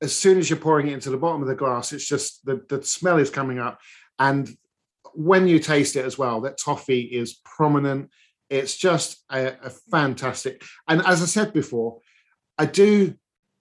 [0.01, 2.65] As soon as you're pouring it into the bottom of the glass it's just the,
[2.69, 3.81] the smell is coming up.
[4.19, 4.49] And
[5.15, 8.11] when you taste it as well that toffee is prominent.
[8.49, 11.99] It's just a, a fantastic and as i said before
[12.59, 13.15] i do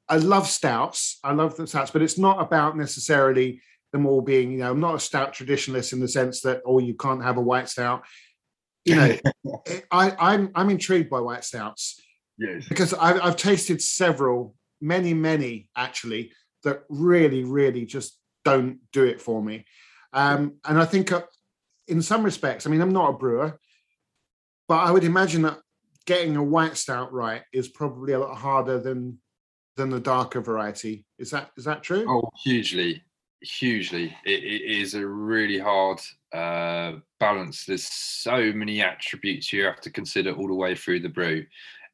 [0.07, 1.17] i love stouts.
[1.23, 3.61] I love the stouts but it's not about necessarily
[3.95, 6.79] them all being you know i'm not a stout traditionalist in the sense that oh
[6.79, 8.03] you can't have a white stout
[8.83, 9.17] you know
[9.91, 12.01] i i'm i'm intrigued by white stouts
[12.37, 12.67] yes.
[12.67, 16.31] because I've, I've tasted several, many, many actually,
[16.63, 19.65] that really, really just don't do it for me.
[20.13, 21.23] Um, and I think uh,
[21.87, 23.59] in some respects, I mean, I'm not a brewer,
[24.67, 25.59] but I would imagine that
[26.05, 29.19] getting a white stout right is probably a lot harder than
[29.77, 31.05] than the darker variety.
[31.19, 32.05] Is that is that true?
[32.07, 33.03] Oh, hugely,
[33.45, 34.15] hugely.
[34.25, 35.99] It, it is a really hard
[36.33, 37.65] uh, balance.
[37.65, 41.45] There's so many attributes you have to consider all the way through the brew.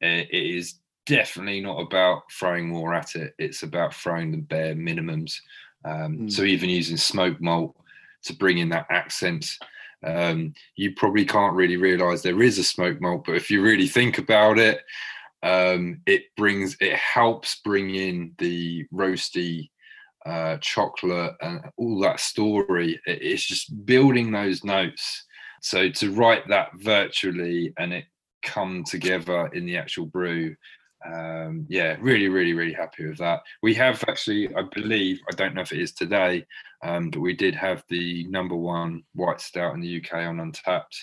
[0.02, 0.74] Uh, it is
[1.06, 3.34] definitely not about throwing more at it.
[3.38, 5.36] It's about throwing the bare minimums.
[5.84, 6.32] Um, Mm.
[6.32, 7.76] So even using smoke malt
[8.24, 9.56] to bring in that accent.
[10.04, 13.88] Um, you probably can't really realize there is a smoke malt, but if you really
[13.88, 14.80] think about it,
[15.42, 19.70] um, it brings it helps bring in the roasty
[20.26, 25.24] uh, chocolate and all that story it's just building those notes.
[25.62, 28.04] So to write that virtually and it
[28.42, 30.54] come together in the actual brew,
[31.04, 33.40] um, yeah, really, really, really happy with that.
[33.62, 36.46] We have actually, I believe, I don't know if it is today,
[36.82, 40.94] um, but we did have the number one white stout in the UK on Untappd.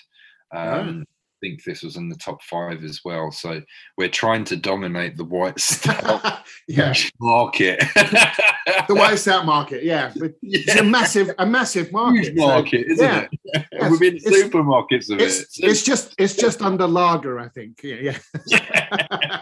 [0.51, 3.31] Um, I think this was in the top five as well.
[3.31, 3.61] So
[3.97, 7.83] we're trying to dominate the white stout yeah, market.
[8.87, 9.83] the white stout market.
[9.83, 12.25] Yeah, but it's a massive, a massive market.
[12.25, 13.65] huge So, market, isn't yeah, it?
[13.71, 15.65] yes, Within it's- supermarkets of it's, it.
[15.65, 17.81] it's just it's just under lager, I think.
[17.83, 18.15] Yeah,
[18.47, 19.41] yeah.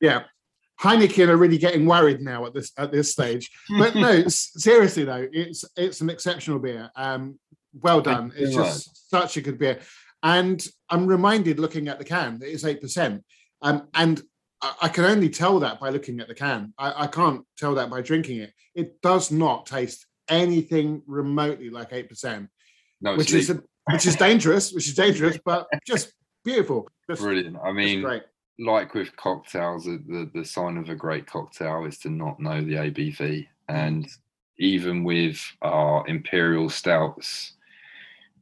[0.00, 0.22] yeah.
[0.80, 3.50] Heineken are really getting worried now at this at this stage.
[3.78, 6.90] But no, seriously though, it's it's an exceptional beer.
[6.94, 7.38] Um,
[7.74, 8.32] well done.
[8.36, 9.80] It's just such a good beer.
[10.22, 13.24] And I'm reminded looking at the can that it's eight percent.
[13.60, 14.22] Um, and
[14.62, 16.72] I, I can only tell that by looking at the can.
[16.78, 18.52] I, I can't tell that by drinking it.
[18.74, 22.48] It does not taste anything remotely like eight percent,
[23.00, 26.12] no, which is a, which is dangerous, which is dangerous, but just
[26.44, 26.88] beautiful.
[27.08, 27.56] Just, brilliant.
[27.64, 28.22] I mean, great.
[28.58, 32.60] like with cocktails, the, the the sign of a great cocktail is to not know
[32.60, 33.18] the ABV.
[33.18, 33.46] Mm.
[33.68, 34.08] And
[34.58, 37.54] even with our imperial stouts,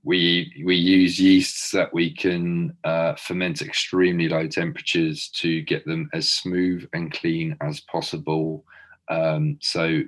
[0.07, 6.09] we we use yeasts that we can uh, ferment extremely low temperatures to get them
[6.14, 8.64] as smooth and clean as possible.
[9.09, 10.02] Um, so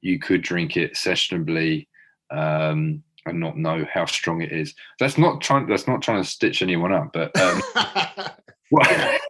[0.00, 1.86] you could drink it sessionably
[2.32, 4.74] um, and not know how strong it is.
[4.98, 5.68] That's not trying.
[5.68, 7.62] That's not trying to stitch anyone up, but um,
[8.70, 8.88] what,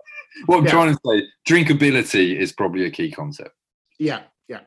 [0.47, 0.71] what I'm Yeah.
[0.71, 3.55] trying to say, drinkability is probably a key concept.
[3.99, 4.61] Yeah, yeah,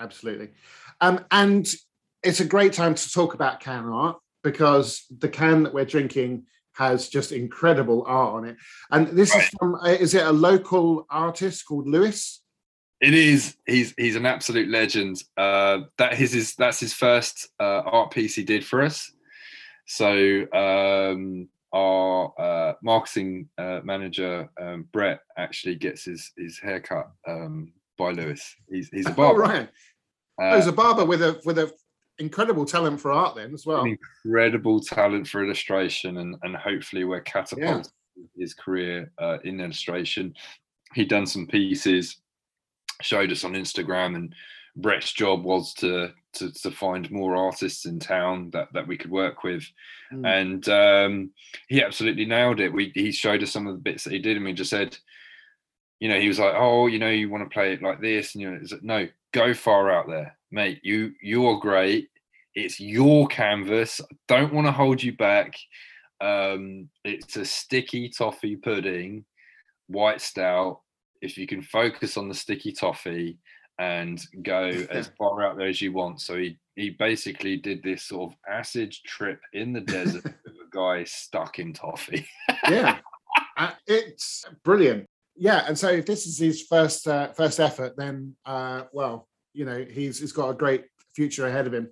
[0.00, 0.48] absolutely.
[1.00, 1.64] Um, and
[2.24, 6.44] it's a great time to talk about can art because the can that we're drinking
[6.74, 8.56] has just incredible art on it.
[8.90, 12.42] And this is from, uh, is it a local artist called Lewis?
[13.00, 13.56] It is.
[13.66, 15.22] He's he's an absolute legend.
[15.36, 19.10] Uh, that is his that's his first uh, art piece he did for us.
[19.86, 27.72] So um, our uh, marketing uh, manager um, Brett actually gets his his haircut um,
[27.98, 28.54] by Lewis.
[28.70, 29.40] He's he's a Oh, barber.
[29.40, 29.68] right.
[30.40, 31.72] Uh, Oh, he's a barber with a with a
[32.20, 33.84] incredible talent for art then as well.
[34.24, 37.90] incredible talent for illustration and and hopefully we're catapulting
[38.36, 40.34] his career uh, in illustration.
[40.94, 42.18] He'd done some pieces,
[43.00, 44.34] showed us on Instagram, and
[44.76, 49.10] Brett's job was to to, to find more artists in town that, that we could
[49.10, 49.64] work with.
[50.12, 50.26] Mm.
[50.40, 51.30] And um,
[51.68, 52.72] he absolutely nailed it.
[52.72, 54.96] We he showed us some of the bits that he did, and we just said,
[56.00, 58.34] you know, he was like, "Oh, you know, you want to play it like this,"
[58.34, 60.80] and you know, it's like, no, go far out there, mate.
[60.82, 62.08] You you are great.
[62.54, 64.00] It's your canvas.
[64.00, 65.54] I don't want to hold you back.
[66.20, 69.24] Um, it's a sticky toffee pudding,
[69.86, 70.80] white stout.
[71.22, 73.38] If you can focus on the sticky toffee
[73.80, 76.20] and go as far out there as you want.
[76.20, 80.70] So he he basically did this sort of acid trip in the desert with a
[80.70, 82.26] guy stuck in toffee.
[82.68, 82.98] yeah,
[83.58, 85.06] uh, it's brilliant.
[85.40, 89.64] Yeah, and so if this is his first uh, first effort, then uh, well, you
[89.64, 90.84] know, he's he's got a great
[91.16, 91.88] future ahead of him.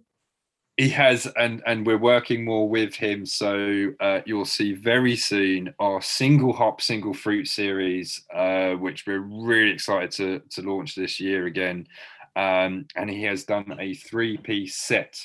[0.76, 3.24] He has, and and we're working more with him.
[3.24, 9.20] So uh, you'll see very soon our single hop, single fruit series, uh, which we're
[9.20, 11.86] really excited to to launch this year again.
[12.36, 15.18] Um, and he has done a three piece set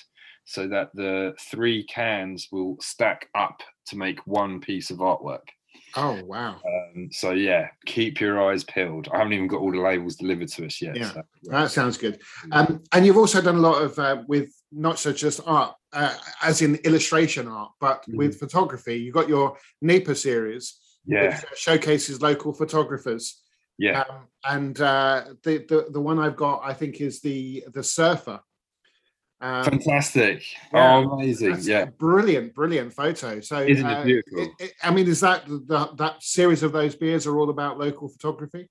[0.45, 5.49] so that the three cans will stack up to make one piece of artwork.
[5.95, 6.59] Oh wow!
[6.65, 9.07] Um, so yeah, keep your eyes peeled.
[9.13, 10.95] I haven't even got all the labels delivered to us yet.
[10.95, 12.19] Yeah, so, that sounds good.
[12.51, 16.15] Um, and you've also done a lot of uh, with not so just art, uh,
[16.41, 18.17] as in illustration art, but mm-hmm.
[18.17, 18.95] with photography.
[18.95, 23.41] You got your NEIPA series, yeah, which uh, showcases local photographers.
[23.77, 27.83] Yeah, um, and uh, the, the the one I've got, I think, is the the
[27.83, 28.39] surfer.
[29.43, 30.41] Um, Fantastic!
[30.73, 31.57] Yeah, oh, amazing!
[31.63, 33.41] Yeah, brilliant, brilliant photo.
[33.41, 34.39] So, isn't it uh, beautiful?
[34.39, 37.77] It, it, I mean, is that the, that series of those beers are all about
[37.77, 38.69] local photography?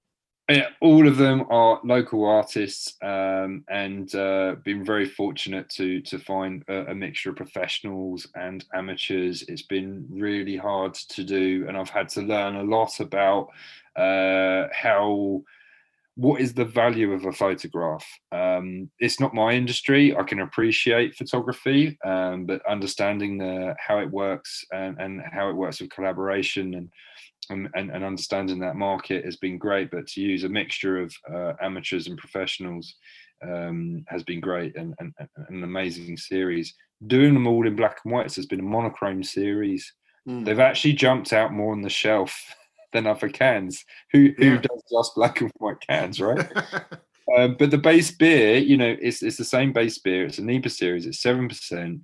[0.48, 6.18] Yeah, all of them are local artists, um, and uh, been very fortunate to to
[6.18, 9.42] find a, a, mixture of professionals and amateurs.
[9.48, 13.48] It's been really hard to do, and I've had to learn a lot about
[13.94, 15.42] uh, how
[16.16, 18.06] what is the value of a photograph?
[18.32, 20.14] Um, it's not my industry.
[20.14, 25.56] I can appreciate photography, um, but understanding the how it works and, and how it
[25.56, 26.90] works with collaboration and,
[27.48, 29.90] and and understanding that market has been great.
[29.90, 32.94] But to use a mixture of uh, amateurs and professionals
[33.42, 36.74] um, has been great and, and, and, an amazing series.
[37.06, 39.92] Doing them all in black and whites has been a monochrome series.
[40.28, 40.44] Mm.
[40.44, 42.34] They've actually jumped out more on the shelf
[42.92, 43.84] than other cans.
[44.12, 44.60] Who who yeah.
[44.60, 46.50] does just black and white cans, right?
[47.36, 50.26] um, but the base beer, you know, it's it's the same base beer.
[50.26, 51.06] It's a NEIPA series.
[51.06, 52.00] It's seven percent.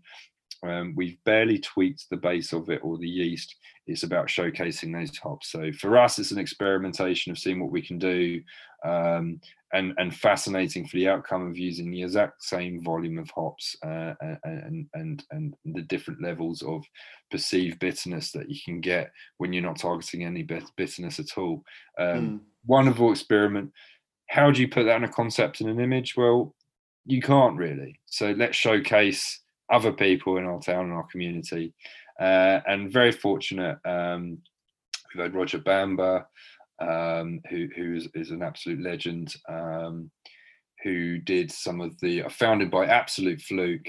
[0.62, 3.54] Um, we've barely tweaked the base of it or the yeast.
[3.86, 5.50] It's about showcasing those hops.
[5.50, 8.42] So for us, it's an experimentation of seeing what we can do,
[8.84, 9.40] um,
[9.72, 14.14] and and fascinating for the outcome of using the exact same volume of hops uh,
[14.44, 16.84] and and and the different levels of
[17.30, 20.42] perceived bitterness that you can get when you're not targeting any
[20.76, 21.62] bitterness at all.
[21.98, 22.40] Um, mm.
[22.66, 23.72] Wonderful experiment.
[24.28, 26.16] How do you put that in a concept and an image?
[26.16, 26.54] Well,
[27.06, 27.98] you can't really.
[28.06, 29.40] So let's showcase
[29.70, 31.72] other people in our town and our community.
[32.20, 34.38] Uh, and very fortunate, um,
[35.14, 36.26] we've had Roger Bamber,
[36.80, 40.10] um, who who is, is, an absolute legend, um,
[40.82, 43.88] who did some of the uh, founded by absolute fluke.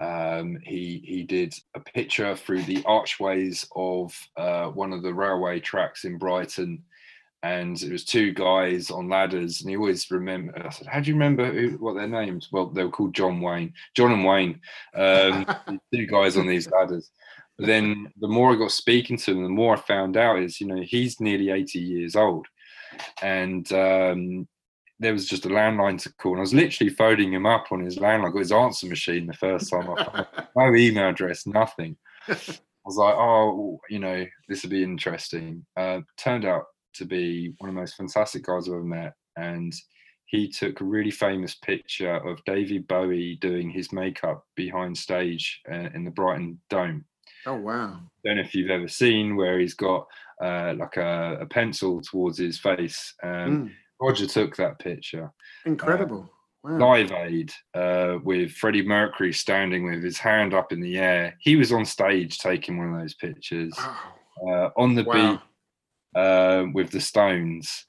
[0.00, 5.60] Um, he he did a picture through the archways of uh, one of the railway
[5.60, 6.82] tracks in Brighton,
[7.42, 9.60] and it was two guys on ladders.
[9.60, 10.54] And he always remember.
[10.64, 13.40] I said, "How do you remember who, what their names?" Well, they were called John
[13.40, 14.60] Wayne, John and Wayne.
[14.94, 15.46] Um,
[15.94, 17.10] two guys on these ladders.
[17.58, 20.66] Then the more I got speaking to him, the more I found out is, you
[20.66, 22.46] know, he's nearly 80 years old.
[23.22, 24.48] And um,
[24.98, 26.32] there was just a landline to call.
[26.32, 29.34] And I was literally phoning him up on his landline, got his answer machine the
[29.34, 30.26] first time I found
[30.56, 31.96] no email address, nothing.
[32.28, 32.36] I
[32.84, 35.64] was like, oh, you know, this would be interesting.
[35.76, 39.12] Uh, turned out to be one of the most fantastic guys I've ever met.
[39.36, 39.72] And
[40.26, 45.90] he took a really famous picture of David Bowie doing his makeup behind stage uh,
[45.94, 47.04] in the Brighton Dome.
[47.46, 48.00] Oh wow!
[48.24, 50.06] Don't know if you've ever seen where he's got
[50.42, 53.14] uh, like a, a, pencil towards his face.
[53.22, 53.70] Um, mm.
[54.00, 55.32] Roger took that picture.
[55.66, 56.30] Incredible.
[56.64, 56.78] Uh, wow.
[56.78, 61.36] Live Aid uh, with Freddie Mercury standing with his hand up in the air.
[61.40, 63.74] He was on stage taking one of those pictures.
[64.44, 64.70] Oh.
[64.76, 65.40] on the wow.
[66.14, 67.84] beat uh, with the Stones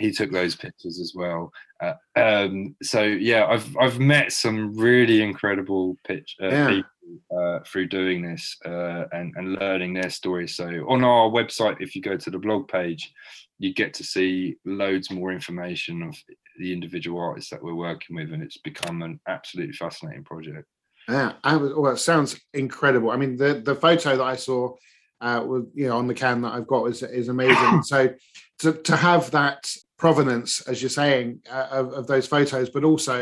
[0.00, 1.52] he took those pictures as well.
[1.80, 6.68] Uh, um, so yeah, I've I've met some really incredible pitch uh, yeah.
[6.68, 6.90] people
[7.36, 10.56] uh, through doing this uh, and, and learning their stories.
[10.56, 13.12] So on our website, if you go to the blog page,
[13.58, 16.16] you get to see loads more information of
[16.58, 20.66] the individual artists that we're working with, and it's become an absolutely fascinating project.
[21.08, 23.10] Yeah, I was, well, it sounds incredible.
[23.10, 24.74] I mean, the the photo that I saw
[25.20, 27.82] uh, with you know on the can that I've got is is amazing.
[27.82, 28.14] so
[28.60, 33.20] to to have that provenance, as you're saying, uh, of, of, those photos, but also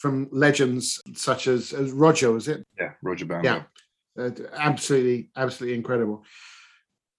[0.00, 2.66] from legends such as, as Roger, was it?
[2.78, 3.66] Yeah, Roger Bamber.
[4.16, 6.24] Yeah, uh, absolutely, absolutely incredible.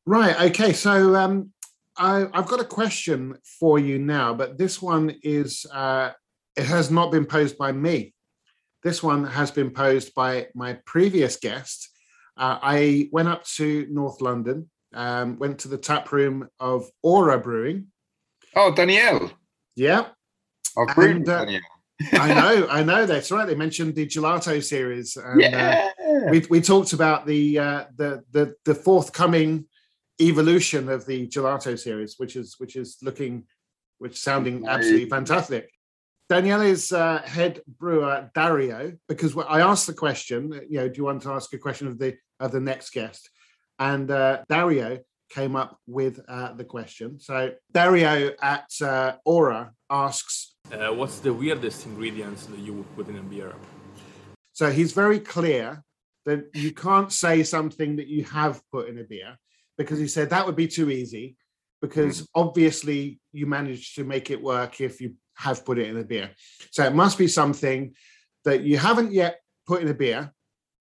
[0.06, 0.50] Right.
[0.50, 0.74] Okay.
[0.74, 1.52] So um,
[1.96, 6.12] I, I've got a question for you now, but this one is uh,
[6.56, 8.16] it has not been posed by me.
[8.84, 11.88] This one has been posed by my previous guest.
[12.36, 17.38] Uh, I went up to North London, um, went to the tap room of Aura
[17.38, 17.88] Brewing.
[18.56, 19.32] Oh, Danielle.
[19.76, 20.08] Yeah.
[20.76, 21.62] I've brewed And, uh, Danielle.
[22.14, 23.06] I know, I know.
[23.06, 23.47] That's right.
[23.47, 25.18] They mentioned the gelato series.
[25.18, 25.89] And, uh,
[26.30, 29.66] we we talked about the uh, the the the forthcoming
[30.20, 33.45] evolution of the gelato series, which is which is looking,
[33.97, 35.72] which sounding absolutely fantastic.
[36.30, 41.22] Daniele's uh, head brewer Dario, because I asked the question, you know, do you want
[41.24, 43.30] to ask a question of the of the next guest?
[43.80, 44.99] And uh, Dario
[45.30, 47.20] came up with uh, the question.
[47.20, 53.10] So Dario at uh, Aura asks, Uh, what's the weirdest ingredients that you would put
[53.10, 53.54] in a beer?
[54.54, 55.84] So he's very clear
[56.26, 59.38] that you can't say something that you have put in a beer
[59.78, 61.36] because he said that would be too easy
[61.82, 66.04] because obviously you managed to make it work if you have put it in a
[66.04, 66.32] beer.
[66.72, 67.94] So it must be something
[68.46, 70.32] that you haven't yet put in a beer.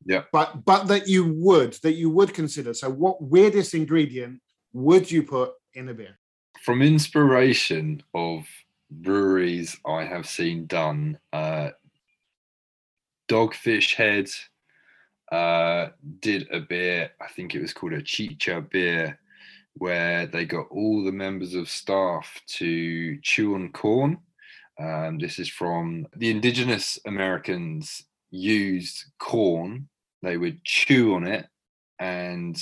[0.05, 0.25] Yeah.
[0.33, 2.75] But but that you would that you would consider.
[2.75, 4.41] So what weirdest ingredient
[4.73, 6.19] would you put in a beer?
[6.63, 8.47] From inspiration of
[8.91, 11.71] breweries I have seen done, uh,
[13.29, 14.29] Dogfish Head
[15.31, 19.19] uh, did a beer, I think it was called a chicha beer,
[19.75, 24.19] where they got all the members of staff to chew on corn.
[24.79, 29.89] Um, this is from the indigenous Americans used corn,
[30.23, 31.47] they would chew on it,
[31.99, 32.61] and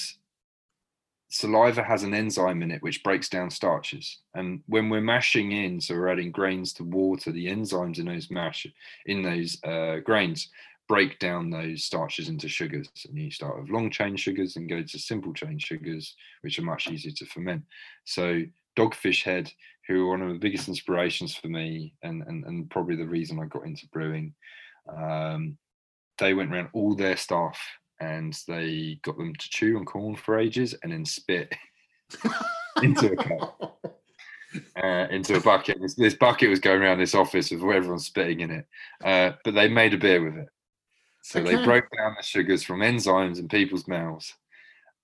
[1.30, 4.18] saliva has an enzyme in it which breaks down starches.
[4.34, 8.30] And when we're mashing in, so we're adding grains to water, the enzymes in those
[8.30, 8.66] mash
[9.06, 10.48] in those uh, grains
[10.88, 12.88] break down those starches into sugars.
[13.06, 16.62] And you start with long chain sugars and go to simple chain sugars, which are
[16.62, 17.62] much easier to ferment.
[18.04, 18.42] So
[18.74, 19.52] Dogfish Head,
[19.86, 23.38] who are one of the biggest inspirations for me and, and, and probably the reason
[23.38, 24.34] I got into brewing,
[24.88, 25.58] um,
[26.16, 27.60] they went around all their staff
[28.00, 31.52] and they got them to chew on corn for ages and then spit
[32.82, 33.80] into a cup,
[34.82, 35.78] uh, into a bucket.
[35.80, 38.66] This, this bucket was going around this office with everyone spitting in it,
[39.04, 40.48] uh, but they made a beer with it.
[41.22, 44.34] So they broke down the sugars from enzymes in people's mouths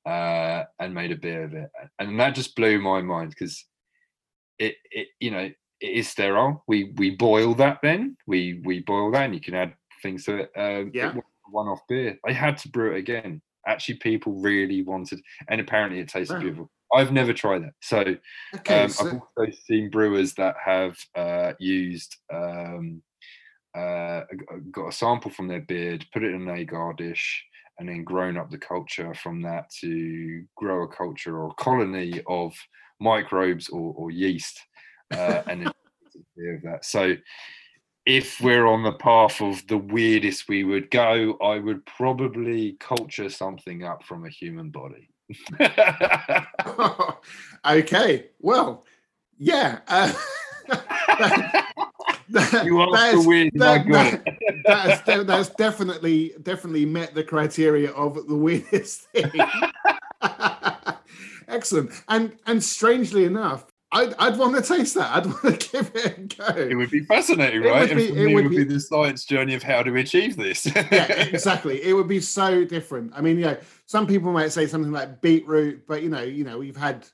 [0.06, 3.66] uh, and made a beer of it, and that just blew my mind because
[4.58, 6.64] it, it, you know, it is sterile.
[6.66, 8.16] We we boil that then.
[8.26, 10.52] We we boil that, and you can add things to it.
[10.56, 11.10] Um, Yeah.
[11.10, 12.18] it one-off beer.
[12.26, 13.42] They had to brew it again.
[13.66, 16.40] Actually, people really wanted, and apparently it tasted Wow.
[16.40, 16.70] beautiful.
[16.94, 17.72] I've never tried that.
[17.82, 18.16] So
[18.54, 18.82] Okay.
[18.82, 23.02] um, so- I've also seen brewers that have uh, used um,
[23.76, 24.22] uh,
[24.70, 27.44] got a sample from their beard, put it in an agar dish,
[27.78, 32.22] and then grown up the culture from that to grow a culture or a colony
[32.28, 32.54] of
[33.00, 34.60] microbes or, or yeast,
[35.12, 35.62] uh, and
[36.36, 36.84] then of that.
[36.84, 37.16] So
[38.06, 43.30] if we're on the path of the weirdest we would go, I would probably culture
[43.30, 45.08] something up from a human body.
[47.66, 48.26] okay.
[48.40, 48.84] Well,
[49.38, 49.78] yeah.
[49.88, 50.12] Uh,
[52.28, 54.22] that- you that is- weird, that- that-
[54.64, 59.30] that's, de- that's definitely definitely met the criteria of the weirdest thing.
[61.48, 61.90] Excellent.
[62.08, 65.10] And and strangely enough, I'd, I'd want to taste that.
[65.16, 66.20] I'd want to give it a
[66.52, 66.60] go.
[66.60, 67.80] It would be fascinating, It right?
[67.82, 69.62] would and be- for it me, would it would be be- the science journey of
[69.62, 70.66] how to achieve this.
[70.76, 71.82] yeah, exactly.
[71.82, 73.12] It would be so different.
[73.14, 76.44] I mean, you know, some people might say something like beetroot, but you know, you
[76.44, 77.06] know, we've had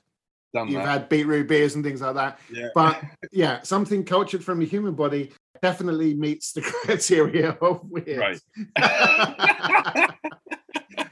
[0.53, 0.87] Done you've that.
[0.89, 2.39] had beetroot beers and things like that.
[2.51, 2.67] yeah.
[2.75, 3.01] But
[3.31, 8.17] yeah, something cultured from a human body definitely meets the criteria of weird.
[8.17, 8.39] Right.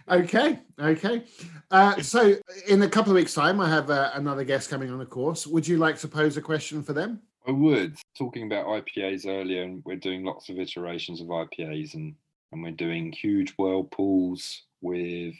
[0.10, 1.24] Okay, okay.
[1.72, 2.36] Uh, so,
[2.68, 5.46] in a couple of weeks' time, I have uh, another guest coming on the course.
[5.46, 7.22] Would you like to pose a question for them?
[7.48, 7.96] I would.
[8.18, 12.16] Talking about IPAs earlier, and we're doing lots of iterations of IPAs, and
[12.52, 15.36] and we're doing huge whirlpools with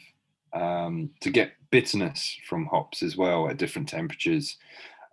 [0.52, 4.56] um, to get bitterness from hops as well at different temperatures,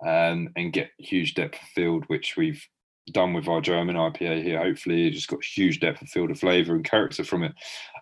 [0.06, 2.68] um, and get huge depth of field, which we've
[3.12, 4.62] done with our German IPA here.
[4.62, 7.54] Hopefully, it just got huge depth of field of flavour and character from it.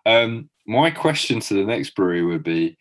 [0.05, 2.77] Um, my question to the next brewery would be.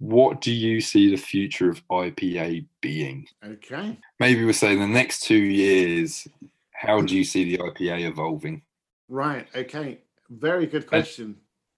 [0.00, 3.26] What do you see the future of IPA being?
[3.44, 3.98] Okay.
[4.20, 6.28] maybe we'll say in the next two years,
[6.72, 8.62] how do you see the IPA evolving?
[9.08, 9.48] Right.
[9.56, 9.98] Okay.
[10.30, 11.36] Very good question.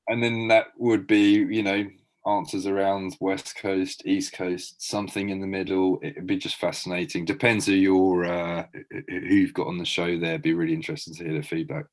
[0.08, 1.88] And then that would be, you know,
[2.26, 5.98] answers around West Coast, East Coast, something in the middle.
[6.02, 7.24] It'd be just fascinating.
[7.24, 8.66] Depends who you're, uh,
[9.08, 10.38] who you've got on the show there.
[10.38, 11.86] Be really interesting to hear the feedback.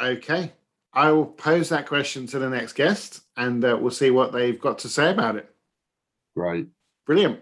[0.00, 0.52] Okay.
[0.92, 4.60] I will pose that question to the next guest and uh, we'll see what they've
[4.60, 5.50] got to say about it.
[6.34, 6.66] Right.
[7.06, 7.40] Brilliant.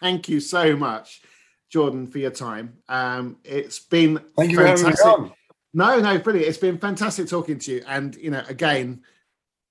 [0.00, 1.22] Thank you so much,
[1.70, 2.78] Jordan, for your time.
[2.88, 5.32] Um, it's been Thank you for having me on.
[5.74, 6.48] No, no, brilliant.
[6.48, 7.84] It's been fantastic talking to you.
[7.86, 9.02] And, you know, again,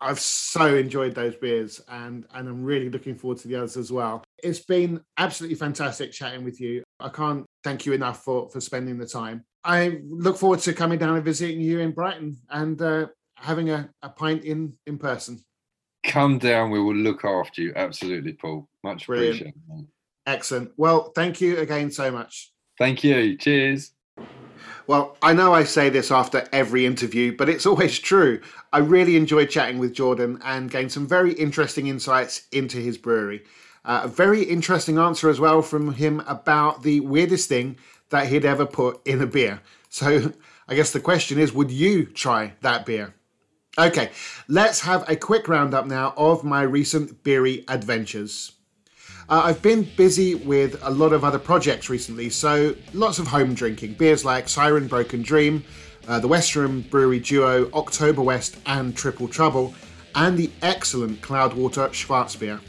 [0.02, 3.92] I've so enjoyed those beers and, and I'm really looking forward to the others as
[3.92, 4.24] well.
[4.44, 6.84] It's been absolutely fantastic chatting with you.
[7.00, 9.44] I can't thank you enough for, for spending the time.
[9.64, 13.08] I look forward to coming down and visiting you in Brighton and uh,
[13.38, 15.44] having a, a pint in, in person.
[16.06, 16.70] Come down.
[16.70, 17.74] We will look after you.
[17.76, 18.68] Absolutely, Paul.
[18.84, 19.38] Much Brilliant.
[19.38, 19.88] appreciated.
[20.28, 20.72] Excellent.
[20.78, 22.52] Well, thank you again so much.
[22.78, 23.38] Thank you.
[23.38, 23.95] Cheers.
[24.88, 28.42] Well, I know I say this after every interview, but it's always true.
[28.72, 33.44] I really enjoyed chatting with Jordan and gained some very interesting insights into his brewery.
[33.84, 37.78] Uh, a very interesting answer as well from him about the weirdest thing
[38.10, 39.62] that he'd ever put in a beer.
[39.90, 40.34] So
[40.68, 43.14] I guess the question is would you try that beer?
[43.78, 44.12] Okay,
[44.48, 48.54] let's have a quick roundup now of my recent beery adventures.
[49.28, 53.56] Uh, I've been busy with a lot of other projects recently, so lots of home
[53.56, 53.94] drinking.
[53.94, 55.64] Beers like Siren Broken Dream,
[56.08, 59.74] uh, the Western Brewery duo October West and Triple Trouble,
[60.14, 62.60] and the excellent Cloudwater Schwarzbier.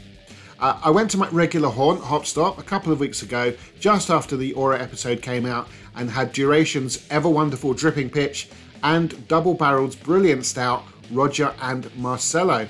[0.59, 4.09] Uh, I went to my regular haunt, Hop Stop, a couple of weeks ago, just
[4.09, 8.49] after the Aura episode came out, and had Duration's ever wonderful Dripping Pitch
[8.81, 12.67] and Double Barrel's brilliant stout, Roger and Marcello.